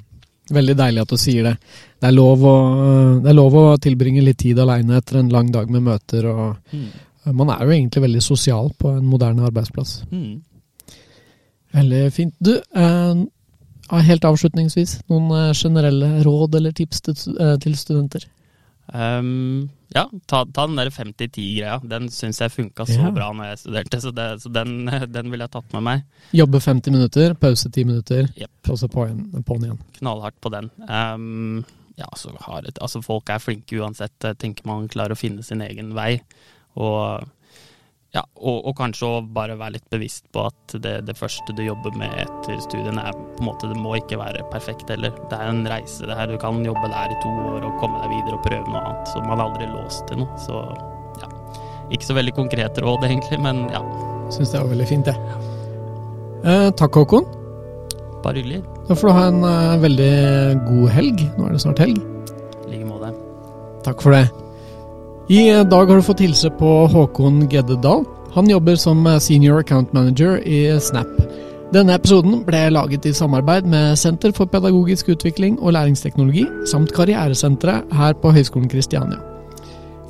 Veldig 0.55 0.75
deilig 0.77 1.01
at 1.01 1.09
du 1.09 1.17
sier 1.17 1.47
det. 1.47 1.55
Det 1.97 2.05
er 2.05 2.13
lov 2.13 2.43
å, 2.45 2.57
det 3.17 3.31
er 3.31 3.37
lov 3.37 3.55
å 3.57 3.63
tilbringe 3.81 4.21
litt 4.21 4.37
tid 4.43 4.59
aleine 4.61 4.99
etter 4.99 5.17
en 5.17 5.31
lang 5.33 5.49
dag 5.53 5.71
med 5.73 5.81
møter 5.87 6.27
og, 6.29 6.59
mm. 6.69 6.89
Man 7.33 7.49
er 7.49 7.63
jo 7.65 7.73
egentlig 7.73 8.03
veldig 8.03 8.21
sosial 8.21 8.69
på 8.77 8.91
en 8.97 9.07
moderne 9.09 9.47
arbeidsplass. 9.47 10.03
Mm. 10.11 10.43
Veldig 11.75 12.03
fint. 12.13 12.35
Du, 12.39 12.53
eh, 12.55 14.03
helt 14.09 14.27
avslutningsvis, 14.27 14.99
noen 15.11 15.31
eh, 15.35 15.53
generelle 15.57 16.11
råd 16.25 16.59
eller 16.59 16.75
tips 16.75 17.01
til, 17.07 17.37
eh, 17.41 17.55
til 17.61 17.77
studenter? 17.79 18.27
Um, 18.93 19.69
ja, 19.95 20.03
ta, 20.29 20.43
ta, 20.45 20.67
den 20.67 20.77
der 20.77 20.91
50-10-greia. 20.93 21.79
Den 21.89 22.09
syns 22.13 22.41
jeg 22.43 22.53
funka 22.53 22.85
så 22.85 22.99
ja. 22.99 23.11
bra 23.15 23.31
når 23.33 23.49
jeg 23.49 23.61
studerte, 23.63 24.01
så, 24.03 24.11
det, 24.13 24.27
så 24.43 24.51
den, 24.53 24.75
den 25.15 25.31
ville 25.31 25.47
jeg 25.47 25.55
tatt 25.55 25.73
med 25.73 25.85
meg. 25.87 26.03
Jobbe 26.35 26.61
50 26.61 26.95
minutter, 26.95 27.33
pause 27.39 27.71
10 27.71 27.89
minutter, 27.89 28.29
yep. 28.37 28.53
og 28.69 28.79
så 28.81 28.91
på'n 28.91 29.25
på 29.45 29.57
igjen. 29.61 29.81
Knallhardt 29.99 30.37
på 30.43 30.53
den. 30.53 30.69
Um, 30.85 31.63
ja, 31.95 32.09
så 32.19 32.33
har 32.43 32.67
et, 32.67 32.77
altså 32.83 33.01
Folk 33.05 33.29
er 33.31 33.39
flinke 33.39 33.79
uansett. 33.79 34.15
Jeg 34.23 34.39
tenker 34.41 34.67
man 34.67 34.89
klarer 34.91 35.15
å 35.15 35.19
finne 35.19 35.45
sin 35.47 35.63
egen 35.63 35.93
vei. 35.95 36.17
Og, 36.75 37.25
ja, 38.15 38.23
og, 38.39 38.57
og 38.69 38.73
kanskje 38.79 39.07
å 39.07 39.21
bare 39.35 39.57
være 39.59 39.77
litt 39.77 39.87
bevisst 39.91 40.27
på 40.35 40.45
at 40.47 40.75
det, 40.83 40.95
det, 41.07 41.15
første 41.19 41.55
du 41.55 41.63
jobber 41.65 41.95
med 41.99 42.13
etter 42.23 42.59
studiene, 42.63 43.03
er 43.03 43.15
på 43.15 43.43
en 43.43 43.49
måte 43.49 43.69
Det 43.71 43.79
må 43.79 43.95
ikke 43.99 44.19
være 44.21 44.43
perfekt 44.53 44.91
heller. 44.91 45.15
Det 45.31 45.39
er 45.39 45.51
en 45.51 45.63
reise, 45.69 46.07
det 46.07 46.19
her. 46.19 46.31
Du 46.31 46.39
kan 46.41 46.63
jobbe 46.65 46.91
der 46.91 47.15
i 47.15 47.21
to 47.23 47.31
år 47.53 47.65
og 47.67 47.79
komme 47.83 48.01
deg 48.03 48.13
videre 48.15 48.39
og 48.39 48.45
prøve 48.47 48.67
noe 48.69 48.83
annet. 48.83 49.09
Så 49.11 49.23
man 49.23 49.39
er 49.39 49.47
aldri 49.47 49.71
låst 49.71 50.05
til 50.11 50.23
noe. 50.23 50.43
Så 50.47 50.61
ja. 51.23 51.31
Ikke 51.93 52.07
så 52.07 52.17
veldig 52.17 52.35
konkrete 52.37 52.83
råd, 52.85 53.07
egentlig, 53.07 53.41
men 53.43 53.67
ja. 53.73 53.83
Syns 54.33 54.49
det 54.51 54.57
var 54.57 54.71
veldig 54.71 54.87
fint, 54.89 55.05
det. 55.05 55.51
Eh, 56.45 56.69
takk, 56.77 56.97
Håkon. 56.97 57.27
Bare 58.25 58.41
hyggelig. 58.41 58.63
Da 58.87 58.97
får 58.97 59.07
du 59.07 59.13
ha 59.13 59.27
en 59.29 59.43
uh, 59.45 59.81
veldig 59.81 60.13
god 60.65 60.89
helg. 60.97 61.27
Nå 61.37 61.45
er 61.45 61.53
det 61.53 61.61
snart 61.61 61.83
helg. 61.83 62.01
I 62.65 62.73
like 62.73 62.89
måte. 62.89 63.13
Takk 63.85 64.01
for 64.01 64.17
det. 64.17 64.25
I 65.27 65.63
dag 65.63 65.85
har 65.89 65.95
du 65.95 66.05
fått 66.05 66.19
hilse 66.21 66.51
på 66.53 66.71
Håkon 66.85 67.47
Geddedal. 67.49 68.03
Han 68.35 68.49
jobber 68.49 68.75
som 68.75 69.07
senior 69.19 69.59
account 69.59 69.93
manager 69.93 70.37
i 70.47 70.79
Snap. 70.79 71.07
Denne 71.73 71.95
episoden 71.97 72.43
ble 72.45 72.59
laget 72.69 73.07
i 73.09 73.13
samarbeid 73.13 73.65
med 73.65 73.97
Senter 73.97 74.35
for 74.37 74.45
pedagogisk 74.45 75.09
utvikling 75.09 75.55
og 75.57 75.73
læringsteknologi, 75.73 76.45
samt 76.69 76.93
Karrieresenteret 76.93 77.89
her 77.97 78.13
på 78.21 78.31
Høgskolen 78.35 78.69
Kristiania. 78.69 79.17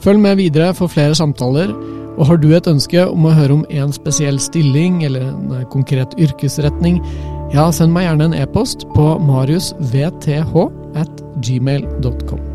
Følg 0.03 0.19
med 0.19 0.35
videre 0.35 0.73
for 0.75 0.91
flere 0.91 1.15
samtaler, 1.15 1.71
og 2.17 2.27
har 2.27 2.35
du 2.35 2.49
et 2.51 2.67
ønske 2.67 3.05
om 3.07 3.25
å 3.29 3.31
høre 3.37 3.55
om 3.55 3.63
en 3.69 3.93
spesiell 3.95 4.39
stilling 4.39 5.05
eller 5.07 5.29
en 5.29 5.63
konkret 5.71 6.11
yrkesretning, 6.19 6.99
ja, 7.55 7.69
send 7.71 7.95
meg 7.95 8.09
gjerne 8.09 8.27
en 8.33 8.35
e-post 8.41 8.83
på 8.91 9.07
mariusvth 9.23 10.27
at 10.99 11.23
gmail.com. 11.39 12.54